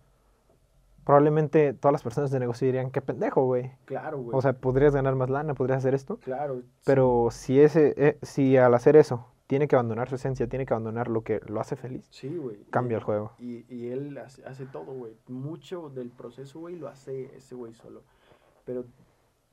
[1.04, 3.72] probablemente todas las personas de negocio dirían, qué pendejo, güey.
[3.86, 4.38] Claro, güey.
[4.38, 6.18] O sea, podrías ganar más lana, podrías hacer esto.
[6.18, 6.62] Claro.
[6.86, 10.74] Pero si, ese, eh, si al hacer eso tiene que abandonar su esencia, tiene que
[10.74, 12.64] abandonar lo que lo hace feliz, sí, güey.
[12.70, 13.32] cambia Y- el juego.
[13.40, 15.14] Y, y él hace, hace todo, güey.
[15.28, 18.04] Mucho del proceso, güey, lo hace ese güey solo.
[18.66, 18.86] Pero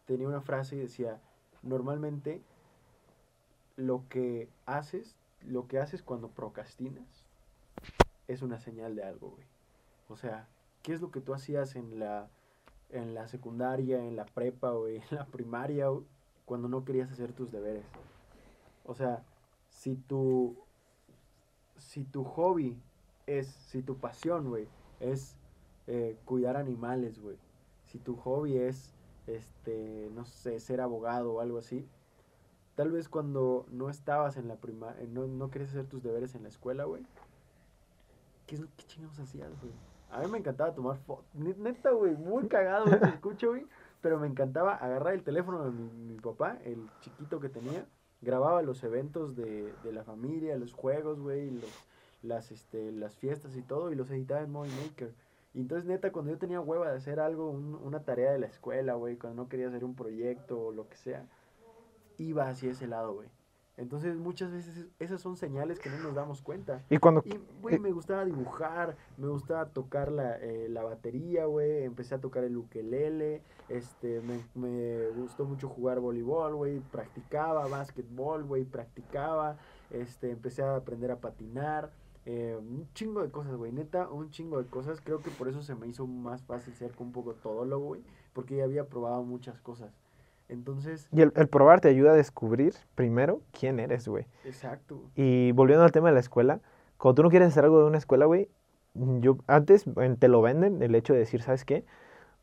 [0.04, 1.18] tenía una frase y decía,
[1.62, 2.42] normalmente
[3.78, 5.14] lo que haces,
[5.46, 7.24] lo que haces cuando procrastinas
[8.26, 9.46] es una señal de algo, güey.
[10.08, 10.48] O sea,
[10.82, 12.28] ¿qué es lo que tú hacías en la,
[12.90, 15.86] en la secundaria, en la prepa, güey, en la primaria,
[16.44, 17.84] cuando no querías hacer tus deberes?
[18.84, 19.22] O sea,
[19.70, 20.56] si tu,
[21.76, 22.76] si tu hobby
[23.28, 24.66] es, si tu pasión, güey,
[24.98, 25.36] es
[25.86, 27.36] eh, cuidar animales, güey,
[27.84, 28.92] si tu hobby es,
[29.28, 31.86] este, no sé, ser abogado o algo así,
[32.78, 36.44] tal vez cuando no estabas en la primaria, no, no querías hacer tus deberes en
[36.44, 37.02] la escuela, güey,
[38.46, 39.72] ¿qué, es lo- qué chingados hacías, güey?
[40.12, 43.66] A mí me encantaba tomar fotos, neta, güey, muy cagado, güey, te escucho, güey,
[44.00, 47.84] pero me encantaba agarrar el teléfono de mi, mi papá, el chiquito que tenía,
[48.22, 51.84] grababa los eventos de, de la familia, los juegos, güey, los,
[52.22, 55.12] las, este, las fiestas y todo, y los editaba en Movie Maker.
[55.52, 58.46] Y entonces, neta, cuando yo tenía hueva de hacer algo, un- una tarea de la
[58.46, 61.26] escuela, güey, cuando no quería hacer un proyecto o lo que sea,
[62.18, 63.28] iba hacia ese lado, güey.
[63.76, 66.82] Entonces, muchas veces es- esas son señales que no nos damos cuenta.
[66.90, 67.22] Y cuando...
[67.24, 72.20] Y, güey, me gustaba dibujar, me gustaba tocar la, eh, la batería, güey, empecé a
[72.20, 79.58] tocar el ukelele, este, me, me gustó mucho jugar voleibol, güey, practicaba básquetbol, güey, practicaba,
[79.90, 81.92] este, empecé a aprender a patinar,
[82.26, 85.62] eh, un chingo de cosas, güey, neta, un chingo de cosas, creo que por eso
[85.62, 88.02] se me hizo más fácil ser un poco todólogo, güey,
[88.32, 89.94] porque ya había probado muchas cosas.
[90.48, 94.26] Entonces, Y el, el probar te ayuda a descubrir primero quién eres, güey.
[94.44, 96.60] exacto, Y volviendo al tema de la escuela,
[96.96, 98.48] cuando tú no quieres hacer algo de una escuela, güey,
[98.94, 99.84] yo antes
[100.18, 101.84] te lo venden el hecho de decir, ¿sabes qué?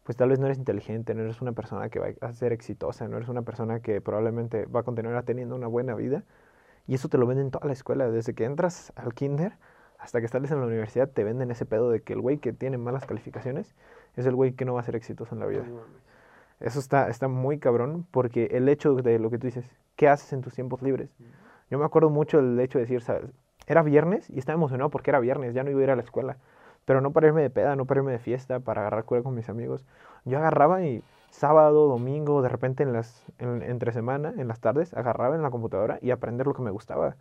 [0.04, 3.08] Pues tal vez no eres inteligente, no eres una persona que va a ser exitosa,
[3.08, 6.24] no eres una persona que probablemente va a continuar teniendo una buena vida.
[6.88, 9.54] Y eso te lo venden toda la escuela, desde que entras al kinder
[9.98, 12.54] hasta que sales en la universidad, te venden ese pedo de que el güey que
[12.54, 13.74] tiene malas calificaciones
[14.16, 15.66] es el güey que no va a ser exitoso en la vida.
[16.60, 20.32] Eso está, está muy cabrón porque el hecho de lo que tú dices, ¿qué haces
[20.34, 21.10] en tus tiempos libres?
[21.70, 23.30] Yo me acuerdo mucho del hecho de decir, ¿sabes?
[23.68, 26.02] Era viernes y estaba emocionado porque era viernes, ya no iba a ir a la
[26.04, 26.38] escuela.
[26.86, 29.34] Pero no para irme de peda, no para irme de fiesta, para agarrar cuerda con
[29.34, 29.86] mis amigos.
[30.24, 34.94] Yo agarraba y sábado, domingo, de repente en las, en- entre semana, en las tardes,
[34.94, 37.16] agarraba en la computadora y aprender lo que me gustaba.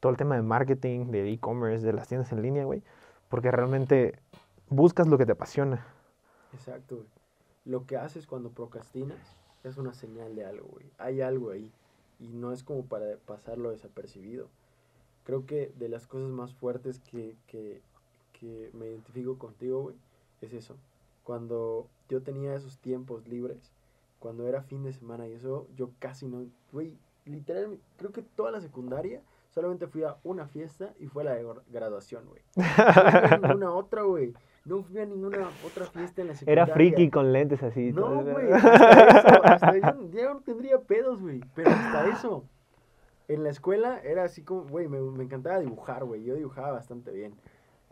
[0.00, 2.82] Todo el tema de marketing, de e-commerce, de las tiendas en línea, güey.
[3.28, 4.14] Porque realmente
[4.68, 5.84] buscas lo que te apasiona.
[6.54, 7.08] Exacto, güey.
[7.68, 10.86] Lo que haces cuando procrastinas es una señal de algo, güey.
[10.96, 11.70] Hay algo ahí.
[12.18, 14.48] Y no es como para pasarlo desapercibido.
[15.24, 17.82] Creo que de las cosas más fuertes que, que,
[18.32, 19.96] que me identifico contigo, güey,
[20.40, 20.76] es eso.
[21.24, 23.70] Cuando yo tenía esos tiempos libres,
[24.18, 26.96] cuando era fin de semana y eso, yo casi no, güey,
[27.26, 31.44] literalmente, creo que toda la secundaria solamente fui a una fiesta y fue la de
[31.44, 32.40] gra- graduación, güey.
[32.56, 32.82] No fui
[33.34, 34.32] a ninguna otra, güey.
[34.64, 36.64] No fui a ninguna otra fiesta en la secundaria.
[36.64, 37.92] Era friki con lentes así.
[37.92, 42.44] No, güey, hasta eso, hasta eso, ya no tendría pedos, güey, pero hasta eso.
[43.28, 47.12] En la escuela era así como, güey, me, me encantaba dibujar, güey, yo dibujaba bastante
[47.12, 47.34] bien.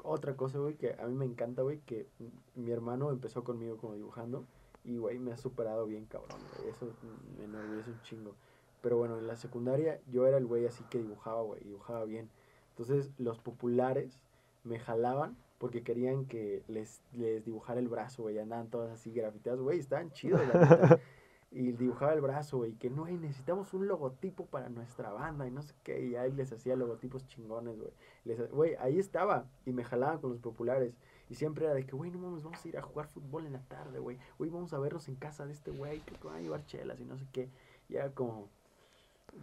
[0.02, 2.06] Otra cosa, güey, que a mí me encanta, güey, que
[2.54, 4.44] mi hermano empezó conmigo como dibujando
[4.84, 6.38] y, güey, me ha superado bien cabrón,
[6.68, 6.92] eso
[7.38, 8.34] me enorgullece un chingo.
[8.82, 12.30] Pero bueno, en la secundaria yo era el güey así que dibujaba, güey, dibujaba bien.
[12.70, 14.20] Entonces los populares
[14.62, 19.60] me jalaban porque querían que les, les dibujara el brazo, güey, andaban todas así grafiteadas,
[19.60, 21.00] güey, estaban chidos, la.
[21.52, 25.50] Y dibujaba el brazo, güey, que no, güey, necesitamos un logotipo para nuestra banda y
[25.50, 27.92] no sé qué, y ahí les hacía logotipos chingones, güey.
[28.24, 30.94] Les Güey, ahí estaba, y me jalaban con los populares.
[31.30, 33.54] Y siempre era de que, güey, no mames, vamos a ir a jugar fútbol en
[33.54, 34.18] la tarde, güey.
[34.38, 37.04] Güey, vamos a vernos en casa de este güey, que va a llevar chelas y
[37.04, 37.48] no sé qué.
[37.88, 38.50] Y era como,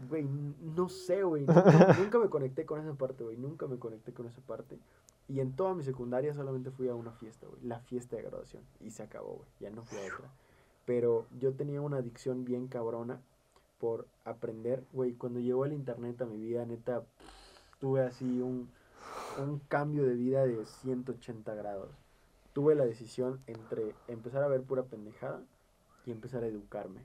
[0.10, 1.46] güey, no sé, güey.
[1.46, 3.38] Nunca, nunca me conecté con esa parte, güey.
[3.38, 4.78] Nunca me conecté con esa parte.
[5.28, 7.62] Y en toda mi secundaria solamente fui a una fiesta, güey.
[7.64, 8.64] La fiesta de graduación.
[8.80, 9.50] Y se acabó, güey.
[9.60, 10.30] Ya no fui a otra.
[10.86, 13.22] Pero yo tenía una adicción bien cabrona
[13.80, 15.14] por aprender, güey.
[15.14, 17.04] Cuando llegó el internet a mi vida, neta,
[17.80, 18.70] tuve así un,
[19.38, 21.90] un cambio de vida de 180 grados.
[22.52, 25.42] Tuve la decisión entre empezar a ver pura pendejada
[26.06, 27.02] y empezar a educarme.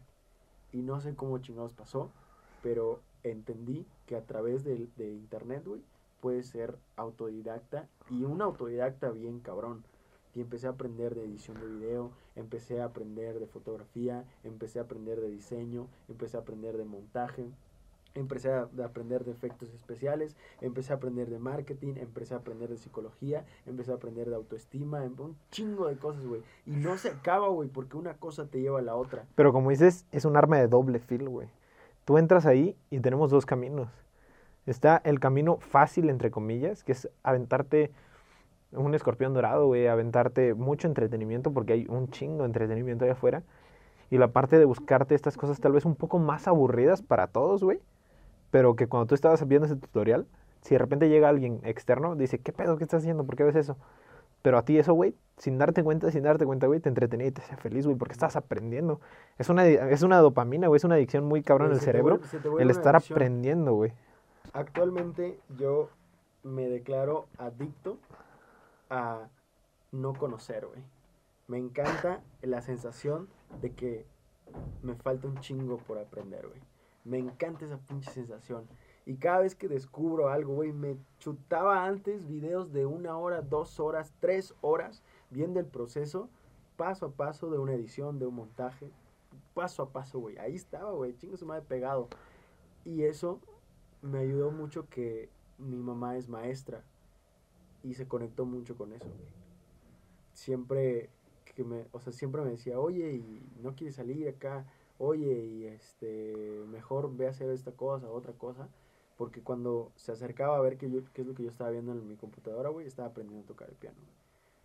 [0.72, 2.10] Y no sé cómo chingados pasó,
[2.62, 5.82] pero entendí que a través de, de internet, güey,
[6.20, 9.84] puedes ser autodidacta y un autodidacta bien cabrón.
[10.34, 14.82] Y empecé a aprender de edición de video, empecé a aprender de fotografía, empecé a
[14.82, 17.50] aprender de diseño, empecé a aprender de montaje,
[18.14, 22.76] empecé a aprender de efectos especiales, empecé a aprender de marketing, empecé a aprender de
[22.76, 26.42] psicología, empecé a aprender de autoestima, un chingo de cosas, güey.
[26.66, 29.26] Y no se acaba, güey, porque una cosa te lleva a la otra.
[29.34, 31.48] Pero como dices, es un arma de doble filo, güey.
[32.04, 33.88] Tú entras ahí y tenemos dos caminos.
[34.70, 37.90] Está el camino fácil, entre comillas, que es aventarte
[38.72, 43.42] un escorpión dorado, güey, aventarte mucho entretenimiento, porque hay un chingo de entretenimiento allá afuera.
[44.10, 47.62] Y la parte de buscarte estas cosas tal vez un poco más aburridas para todos,
[47.62, 47.80] güey
[48.50, 50.26] pero que cuando tú estabas viendo ese tutorial,
[50.62, 52.76] si de repente llega alguien externo, dice, ¿qué pedo?
[52.76, 53.24] ¿Qué estás haciendo?
[53.24, 53.76] ¿Por qué ves eso?
[54.42, 57.32] Pero a ti eso, güey, sin darte cuenta, sin darte cuenta, güey, te entretenía y
[57.32, 59.00] te hacía feliz, güey, porque estás aprendiendo.
[59.36, 62.20] Es una, es una dopamina, güey, es una adicción muy cabrón en el cerebro,
[62.58, 63.92] el estar aprendiendo, güey.
[64.52, 65.90] Actualmente yo
[66.42, 67.98] me declaro adicto
[68.90, 69.28] a
[69.92, 70.82] no conocer, güey.
[71.46, 73.28] Me encanta la sensación
[73.60, 74.06] de que
[74.82, 76.60] me falta un chingo por aprender, güey.
[77.04, 78.66] Me encanta esa pinche sensación.
[79.06, 83.80] Y cada vez que descubro algo, güey, me chutaba antes videos de una hora, dos
[83.80, 86.28] horas, tres horas, viendo el proceso,
[86.76, 88.90] paso a paso de una edición, de un montaje,
[89.54, 90.36] paso a paso, güey.
[90.38, 92.08] Ahí estaba, güey, chingo se me había pegado.
[92.84, 93.40] Y eso
[94.02, 95.28] me ayudó mucho que
[95.58, 96.84] mi mamá es maestra
[97.82, 99.08] y se conectó mucho con eso.
[100.32, 101.10] Siempre
[101.54, 104.64] que me, o sea, siempre me decía, oye, y no quieres salir acá
[104.98, 108.68] oye, y este, mejor ve a hacer esta cosa, otra cosa.
[109.16, 111.92] Porque cuando se acercaba a ver qué, yo, qué es lo que yo estaba viendo
[111.92, 113.96] en mi computadora, güey, estaba aprendiendo a tocar el piano,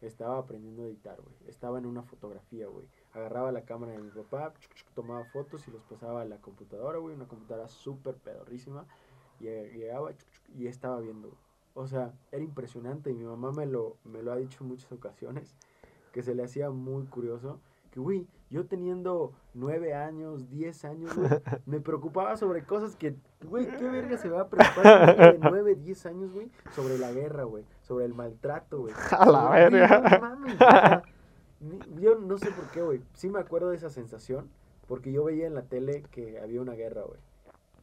[0.01, 1.33] Estaba aprendiendo a editar, güey.
[1.47, 2.87] Estaba en una fotografía, güey.
[3.13, 4.53] Agarraba la cámara de mi papá,
[4.93, 7.15] tomaba fotos y los pasaba a la computadora, güey.
[7.15, 8.85] Una computadora súper pedorrísima.
[9.43, 10.11] Y llegaba
[10.57, 11.31] y estaba viendo.
[11.73, 14.91] O sea, era impresionante y mi mamá me lo, me lo ha dicho en muchas
[14.91, 15.55] ocasiones.
[16.11, 17.59] Que se le hacía muy curioso.
[17.91, 21.11] Que, güey, yo teniendo nueve años, diez años,
[21.65, 26.05] me preocupaba sobre cosas que, güey, ¿qué verga se va a preocupar de nueve, diez
[26.05, 26.51] años, güey?
[26.71, 28.93] Sobre la guerra, güey, sobre el maltrato, güey.
[29.11, 31.03] A la verga.
[31.99, 33.01] yo no sé por qué, güey.
[33.13, 34.49] Sí me acuerdo de esa sensación,
[34.87, 37.19] porque yo veía en la tele que había una guerra, güey.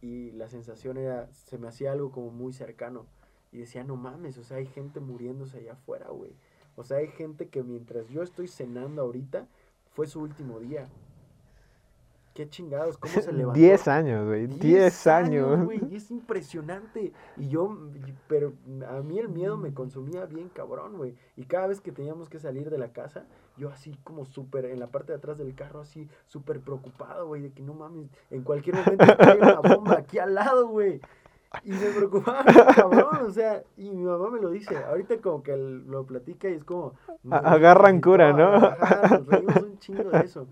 [0.03, 3.07] Y la sensación era, se me hacía algo como muy cercano.
[3.53, 6.33] Y decía, no mames, o sea, hay gente muriéndose allá afuera, güey.
[6.77, 9.47] O sea, hay gente que mientras yo estoy cenando ahorita,
[9.93, 10.89] fue su último día.
[12.33, 13.59] Qué chingados, cómo se levantó.
[13.59, 15.65] Diez años, güey, diez, años.
[15.65, 17.13] Güey, es impresionante.
[17.37, 17.77] Y yo,
[18.29, 18.53] pero
[18.89, 21.17] a mí el miedo me consumía bien cabrón, güey.
[21.37, 23.27] Y cada vez que teníamos que salir de la casa,
[23.61, 27.43] yo así como súper, en la parte de atrás del carro, así súper preocupado, güey,
[27.43, 31.01] de que no mames, en cualquier momento hay una bomba aquí al lado, güey.
[31.65, 32.45] Y me preocupaba,
[32.75, 36.55] cabrón, o sea, y mi mamá me lo dice, ahorita como que lo platica y
[36.55, 36.95] es como...
[37.31, 38.61] Agarran cura, ¿no?
[38.61, 40.47] nos reímos un chingo de eso,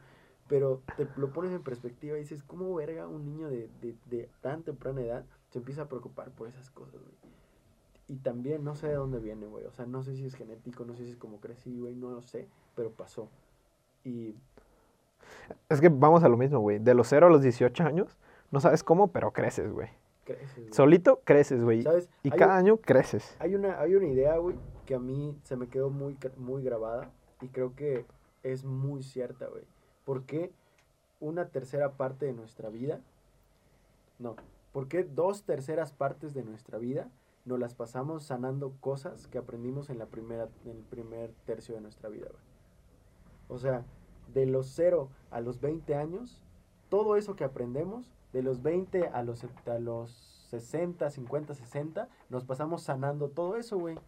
[0.48, 4.28] pero te lo pones en perspectiva y dices, ¿cómo verga un niño de, de, de
[4.42, 7.14] tan temprana edad se empieza a preocupar por esas cosas, güey?
[8.08, 10.84] Y también no sé de dónde viene, güey, o sea, no sé si es genético,
[10.84, 13.28] no sé si es como crecí, güey, no lo sé, pero pasó.
[14.02, 14.34] Y...
[15.68, 18.16] Es que vamos a lo mismo, güey, de los 0 a los 18 años,
[18.50, 19.90] no sabes cómo, pero creces, güey.
[20.70, 21.84] Solito creces, güey.
[22.22, 23.36] Y cada año creces.
[23.38, 24.56] Hay una, hay una idea, güey,
[24.86, 28.04] que a mí se me quedó muy, muy grabada y creo que
[28.42, 29.64] es muy cierta, güey.
[30.04, 30.50] ¿Por qué
[31.20, 33.00] una tercera parte de nuestra vida?
[34.18, 34.36] No.
[34.72, 37.08] ¿Por qué dos terceras partes de nuestra vida
[37.48, 41.80] nos las pasamos sanando cosas que aprendimos en, la primera, en el primer tercio de
[41.80, 42.42] nuestra vida, güey?
[43.48, 43.84] O sea,
[44.32, 46.42] de los 0 a los 20 años,
[46.90, 50.10] todo eso que aprendemos de los 20 a los, a los
[50.50, 53.98] 60, 50, 60, nos pasamos sanando todo eso, güey.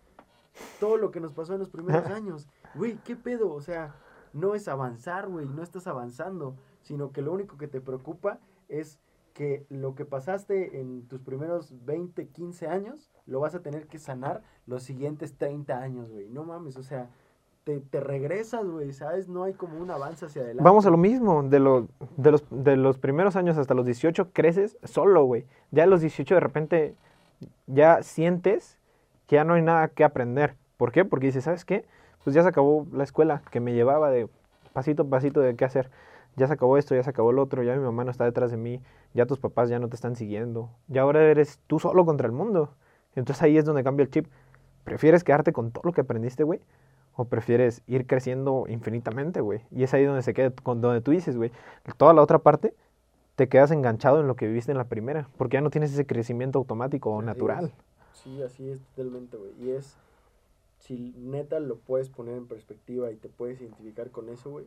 [0.79, 2.49] Todo lo que nos pasó en los primeros años.
[2.75, 3.53] Güey, ¿qué pedo?
[3.53, 3.95] O sea,
[4.33, 8.39] no es avanzar, güey, no estás avanzando, sino que lo único que te preocupa
[8.69, 8.99] es
[9.33, 13.99] que lo que pasaste en tus primeros 20, 15 años, lo vas a tener que
[13.99, 16.29] sanar los siguientes 30 años, güey.
[16.29, 17.11] No mames, o sea,
[17.65, 19.29] te, te regresas, güey, ¿sabes?
[19.29, 20.65] No hay como un avance hacia adelante.
[20.65, 24.31] Vamos a lo mismo, de, lo, de, los, de los primeros años hasta los 18
[24.33, 25.47] creces solo, güey.
[25.71, 26.95] Ya a los 18 de repente
[27.67, 28.79] ya sientes
[29.27, 30.57] que ya no hay nada que aprender.
[30.77, 31.05] ¿Por qué?
[31.05, 31.85] Porque dices, ¿sabes qué?
[32.25, 34.29] Pues ya se acabó la escuela que me llevaba de
[34.73, 35.91] pasito a pasito de qué hacer.
[36.37, 38.51] Ya se acabó esto, ya se acabó el otro, ya mi mamá no está detrás
[38.51, 38.81] de mí,
[39.15, 40.71] ya tus papás ya no te están siguiendo.
[40.89, 42.75] Ya ahora eres tú solo contra el mundo.
[43.15, 44.27] Entonces ahí es donde cambia el chip.
[44.85, 46.61] ¿Prefieres quedarte con todo lo que aprendiste, güey?
[47.17, 49.63] ¿O prefieres ir creciendo infinitamente, güey?
[49.71, 51.51] Y es ahí donde se queda, con donde tú dices, güey,
[51.97, 52.75] toda la otra parte
[53.37, 56.07] te quedas enganchado en lo que viviste en la primera, porque ya no tienes ese
[56.07, 57.67] crecimiento automático o natural.
[57.67, 57.73] es.
[58.13, 59.53] Sí, así es totalmente, güey.
[59.59, 59.97] Y es,
[60.79, 64.67] si neta lo puedes poner en perspectiva y te puedes identificar con eso, güey,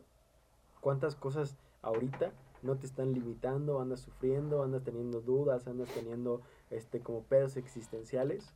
[0.83, 2.31] ¿cuántas cosas ahorita
[2.61, 3.79] no te están limitando?
[3.79, 8.53] Andas sufriendo, andas teniendo dudas, andas teniendo, este, como pedos existenciales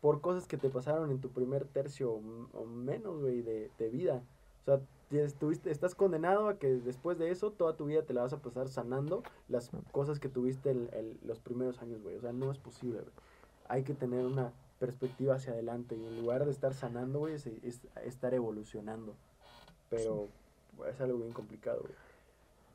[0.00, 2.12] por cosas que te pasaron en tu primer tercio
[2.52, 4.22] o, menos, güey, de, de vida.
[4.62, 8.14] O sea, tienes- tuviste, estás condenado a que después de eso toda tu vida te
[8.14, 12.16] la vas a pasar sanando las cosas que tuviste en, en los primeros años, güey.
[12.16, 13.12] O sea, no es posible, güey.
[13.68, 17.46] Hay que tener una perspectiva hacia adelante y en lugar de estar sanando, güey, es,
[17.46, 19.14] es estar evolucionando.
[19.88, 20.28] Pero güey,
[20.92, 21.92] es algo bien complicado, güey.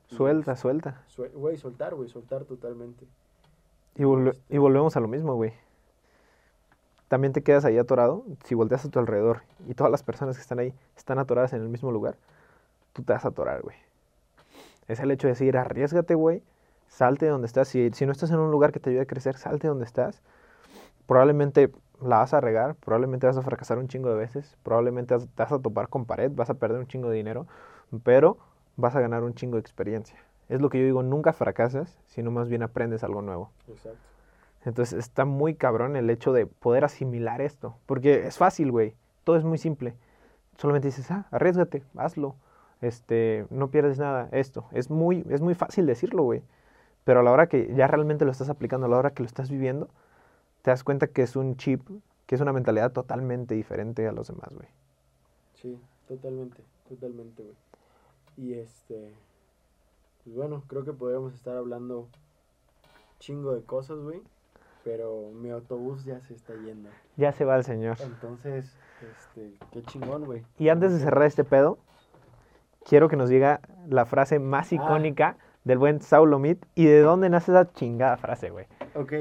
[0.08, 1.04] Suelta, suelta.
[1.08, 3.06] suel- Güey, soltar, güey, soltar totalmente.
[3.95, 5.54] Y, volve- Este- y volvemos a lo mismo, güey.
[7.08, 8.24] También te quedas ahí atorado.
[8.43, 11.62] Si volteas a tu alrededor y todas las personas que están ahí están atoradas en
[11.62, 12.16] el mismo lugar,
[12.93, 13.76] tú te vas a atorar, güey.
[14.88, 16.43] Es el hecho de decir, arriesgate, güey.
[16.88, 17.68] Salte de donde estás.
[17.68, 19.86] Si, si no estás en un lugar que te ayude a crecer, salte de donde
[19.86, 20.22] estás.
[21.08, 21.72] Probablemente
[22.02, 25.52] la vas a regar, probablemente vas a fracasar un chingo de veces, probablemente te vas
[25.52, 27.45] a topar con pared, vas a perder un chingo de dinero,
[28.04, 28.38] pero
[28.76, 30.18] vas a ganar un chingo de experiencia.
[30.48, 33.52] Es lo que yo digo, nunca fracasas, sino más bien aprendes algo nuevo.
[33.68, 34.00] Exacto.
[34.66, 37.76] Entonces está muy cabrón el hecho de poder asimilar esto.
[37.86, 38.96] Porque es fácil, güey.
[39.24, 39.96] Todo es muy simple.
[40.58, 42.36] Solamente dices, ah, arriesgate, hazlo.
[42.82, 44.66] Este, no pierdes nada, esto.
[44.72, 46.42] Es muy, es muy fácil decirlo, güey.
[47.04, 49.28] Pero a la hora que ya realmente lo estás aplicando, a la hora que lo
[49.28, 49.90] estás viviendo,
[50.62, 51.82] te das cuenta que es un chip,
[52.26, 54.68] que es una mentalidad totalmente diferente a los demás, güey.
[55.56, 57.56] Sí, totalmente, totalmente, güey.
[58.38, 59.14] Y este,
[60.24, 62.08] pues bueno, creo que podríamos estar hablando
[63.20, 64.22] chingo de cosas, güey,
[64.84, 66.90] pero mi autobús ya se está yendo.
[67.18, 67.98] Ya se va el señor.
[68.02, 70.44] Entonces, este, qué chingón, güey.
[70.58, 71.78] Y antes de cerrar este pedo,
[72.86, 73.60] quiero que nos diga
[73.90, 74.76] la frase más Ah.
[74.76, 78.66] icónica del buen Saulo Mead y de dónde nace esa chingada frase, güey.
[78.96, 79.14] Ok,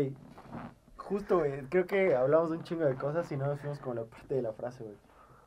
[0.96, 3.96] justo, güey, creo que hablamos de un chingo de cosas y no nos fuimos con
[3.96, 4.96] la parte de la frase, güey.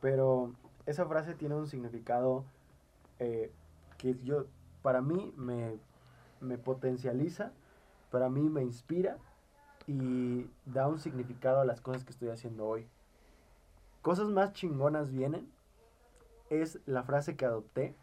[0.02, 0.52] Pero
[0.86, 2.44] esa frase tiene un significado
[3.22, 3.52] eh,
[4.00, 4.48] que yo,
[4.82, 5.78] para mí, me,
[6.40, 7.52] me potencializa,
[8.10, 9.18] para mí me inspira
[9.86, 12.88] y da un significado a las cosas que estoy haciendo hoy.
[14.02, 15.48] Cosas más chingonas vienen
[16.50, 17.96] es la frase que adopté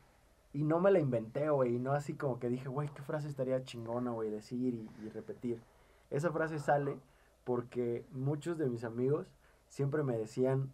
[0.52, 3.64] y no me la inventé, güey, no así como que dije, güey, qué frase estaría
[3.64, 5.60] chingona, güey, decir y, y repetir.
[6.10, 6.96] Esa frase sale
[7.42, 9.26] porque muchos de mis amigos
[9.68, 10.70] siempre me decían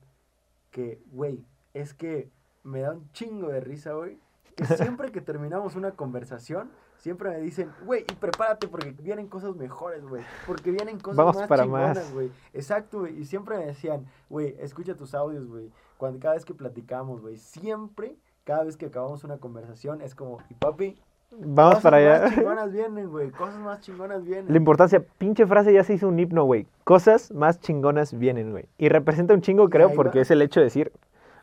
[0.71, 2.31] que, güey, es que
[2.63, 4.19] me da un chingo de risa, güey,
[4.55, 9.57] que siempre que terminamos una conversación, siempre me dicen, güey, y prepárate porque vienen cosas
[9.57, 12.13] mejores, güey, porque vienen cosas Vamos más para chingonas, más.
[12.13, 12.31] güey.
[12.53, 16.55] Exacto, güey, y siempre me decían, güey, escucha tus audios, güey, cuando cada vez que
[16.55, 21.01] platicamos, güey, siempre, cada vez que acabamos una conversación, es como, y papi,
[21.37, 22.35] Vamos cosas para más allá.
[22.37, 24.53] chingonas vienen, güey, cosas más chingonas vienen.
[24.53, 26.67] La importancia, pinche frase ya se hizo un himno, güey.
[26.85, 28.67] Cosas más chingonas vienen, güey.
[28.79, 30.23] Y representa un chingo, creo, porque va.
[30.23, 30.93] es el hecho de decir,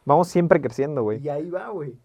[0.05, 1.19] vamos siempre creciendo, güey.
[1.21, 1.97] Y ahí va, güey.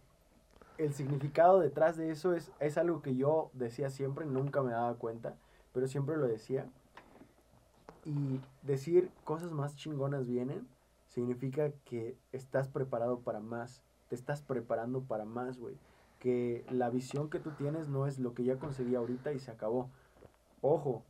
[0.79, 4.95] El significado detrás de eso es, es algo que yo decía siempre, nunca me daba
[4.95, 5.35] cuenta,
[5.73, 6.67] pero siempre lo decía.
[8.05, 10.67] Y decir cosas más chingonas vienen
[11.09, 15.77] significa que estás preparado para más, te estás preparando para más, güey.
[16.19, 19.51] Que la visión que tú tienes no es lo que ya conseguí ahorita y se
[19.51, 19.89] acabó.
[20.61, 21.03] Ojo,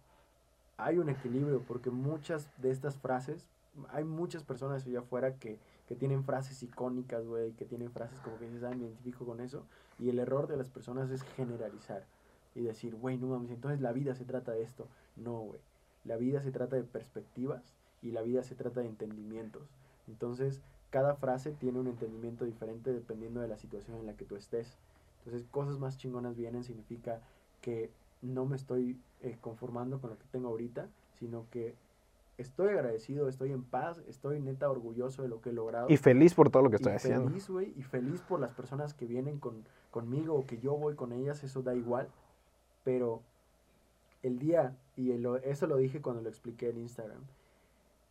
[0.77, 3.49] hay un equilibrio porque muchas de estas frases,
[3.91, 8.39] hay muchas personas allá afuera que, que tienen frases icónicas, güey, que tienen frases como
[8.39, 9.65] que dices, ah, me identifico con eso.
[9.99, 12.05] Y el error de las personas es generalizar
[12.55, 14.89] y decir, güey, no mames, entonces la vida se trata de esto.
[15.17, 15.61] No, güey.
[16.05, 19.63] La vida se trata de perspectivas y la vida se trata de entendimientos.
[20.09, 20.61] Entonces,
[20.91, 24.77] cada frase tiene un entendimiento diferente dependiendo de la situación en la que tú estés.
[25.19, 27.21] Entonces, cosas más chingonas vienen significa
[27.61, 27.91] que
[28.23, 31.75] no me estoy eh, conformando con lo que tengo ahorita, sino que
[32.39, 35.89] estoy agradecido, estoy en paz, estoy neta orgulloso de lo que he logrado.
[35.91, 37.29] Y feliz por todo lo que Y estoy haciendo.
[37.29, 40.95] feliz, güey, y feliz por las personas que vienen con, conmigo o que yo voy
[40.95, 42.09] con ellas, eso da igual.
[42.85, 43.23] Pero
[44.23, 47.23] el día, y el- eso lo dije cuando lo expliqué en Instagram,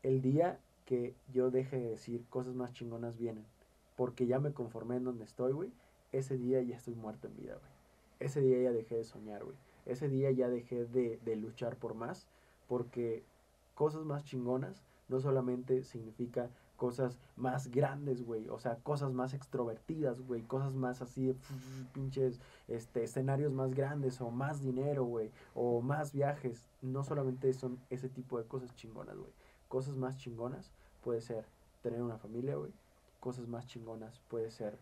[0.03, 3.45] el día que yo deje de decir cosas más chingonas vienen,
[3.95, 5.71] porque ya me conformé en donde estoy, güey,
[6.11, 7.71] ese día ya estoy muerto en vida, güey.
[8.19, 9.57] Ese día ya dejé de soñar, güey.
[9.85, 12.27] Ese día ya dejé de, de luchar por más,
[12.67, 13.23] porque
[13.75, 20.21] cosas más chingonas no solamente significa cosas más grandes, güey, o sea, cosas más extrovertidas,
[20.21, 21.35] güey, cosas más así, de
[21.93, 27.79] pinches, este, escenarios más grandes, o más dinero, güey, o más viajes, no solamente son
[27.89, 29.31] ese tipo de cosas chingonas, güey,
[29.67, 30.71] cosas más chingonas
[31.03, 31.45] puede ser
[31.81, 32.71] tener una familia, güey,
[33.19, 34.77] cosas más chingonas puede ser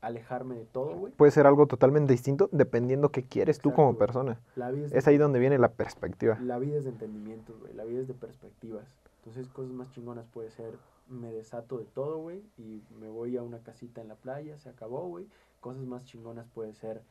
[0.00, 1.12] alejarme de todo, güey.
[1.12, 3.98] Puede ser algo totalmente distinto dependiendo qué quieres tú Exacto, como güey.
[3.98, 4.40] persona.
[4.56, 6.38] La vida es, Es ahí donde viene la perspectiva.
[6.40, 7.72] la vida es de entendimientos, güey.
[7.74, 8.84] La vida es de perspectivas.
[9.18, 10.78] Entonces, cosas más chingonas puede ser,
[11.08, 14.68] me desato de todo, güey, y me voy a una casita en la playa, se
[14.68, 15.26] acabó, güey.
[15.60, 17.02] Cosas más chingonas puede ser,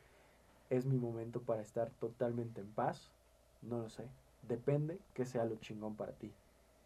[0.70, 3.10] es mi momento para estar totalmente en paz.
[3.62, 4.04] No lo sé.
[4.48, 6.32] Depende que sea lo chingón para ti.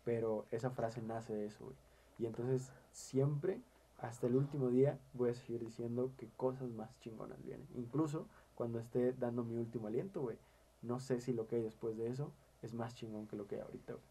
[0.04, 1.76] Pero esa frase nace de eso, güey.
[2.18, 3.60] Y entonces, siempre,
[4.02, 7.66] hasta el último día, voy a seguir diciendo que cosas más chingonas vienen.
[7.76, 10.36] Incluso cuando esté dando mi último aliento, güey.
[10.82, 12.32] No sé si lo que hay después de eso
[12.62, 14.04] es más chingón que lo que hay ahorita, güey.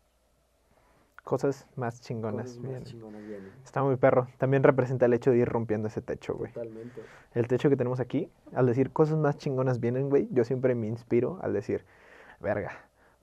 [1.23, 2.57] Cosas más chingonas.
[2.57, 2.61] Cosas
[2.97, 3.51] vienen.
[3.63, 4.27] Está muy perro.
[4.37, 6.51] También representa el hecho de ir rompiendo ese techo, güey.
[6.51, 7.01] Totalmente.
[7.35, 10.87] El techo que tenemos aquí, al decir cosas más chingonas vienen, güey, yo siempre me
[10.87, 11.85] inspiro al decir,
[12.39, 12.71] verga,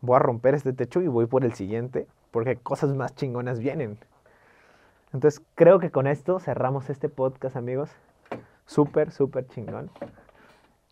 [0.00, 3.98] voy a romper este techo y voy por el siguiente, porque cosas más chingonas vienen.
[5.12, 7.90] Entonces, creo que con esto cerramos este podcast, amigos.
[8.66, 9.90] Súper, súper chingón.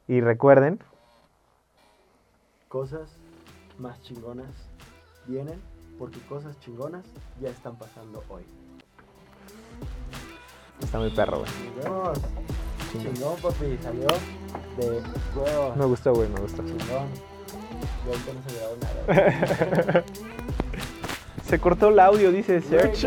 [0.09, 0.81] Y recuerden,
[2.69, 3.09] Cosas
[3.79, 4.49] más chingonas
[5.27, 5.61] vienen
[5.99, 7.05] porque cosas chingonas
[7.41, 8.43] ya están pasando hoy.
[10.81, 11.51] está muy perro, güey.
[11.53, 12.15] Chingón.
[12.93, 13.79] Chingón, papi.
[13.83, 14.09] Salió
[14.79, 15.03] de
[15.35, 15.75] huevo.
[15.77, 16.63] Me gustó, güey, me gustó.
[16.65, 17.09] Chingón.
[18.05, 18.77] Yo ahorita no se grabó
[19.93, 20.05] nada.
[21.45, 23.07] Se cortó el audio, dice Search.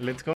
[0.00, 0.34] Let's go.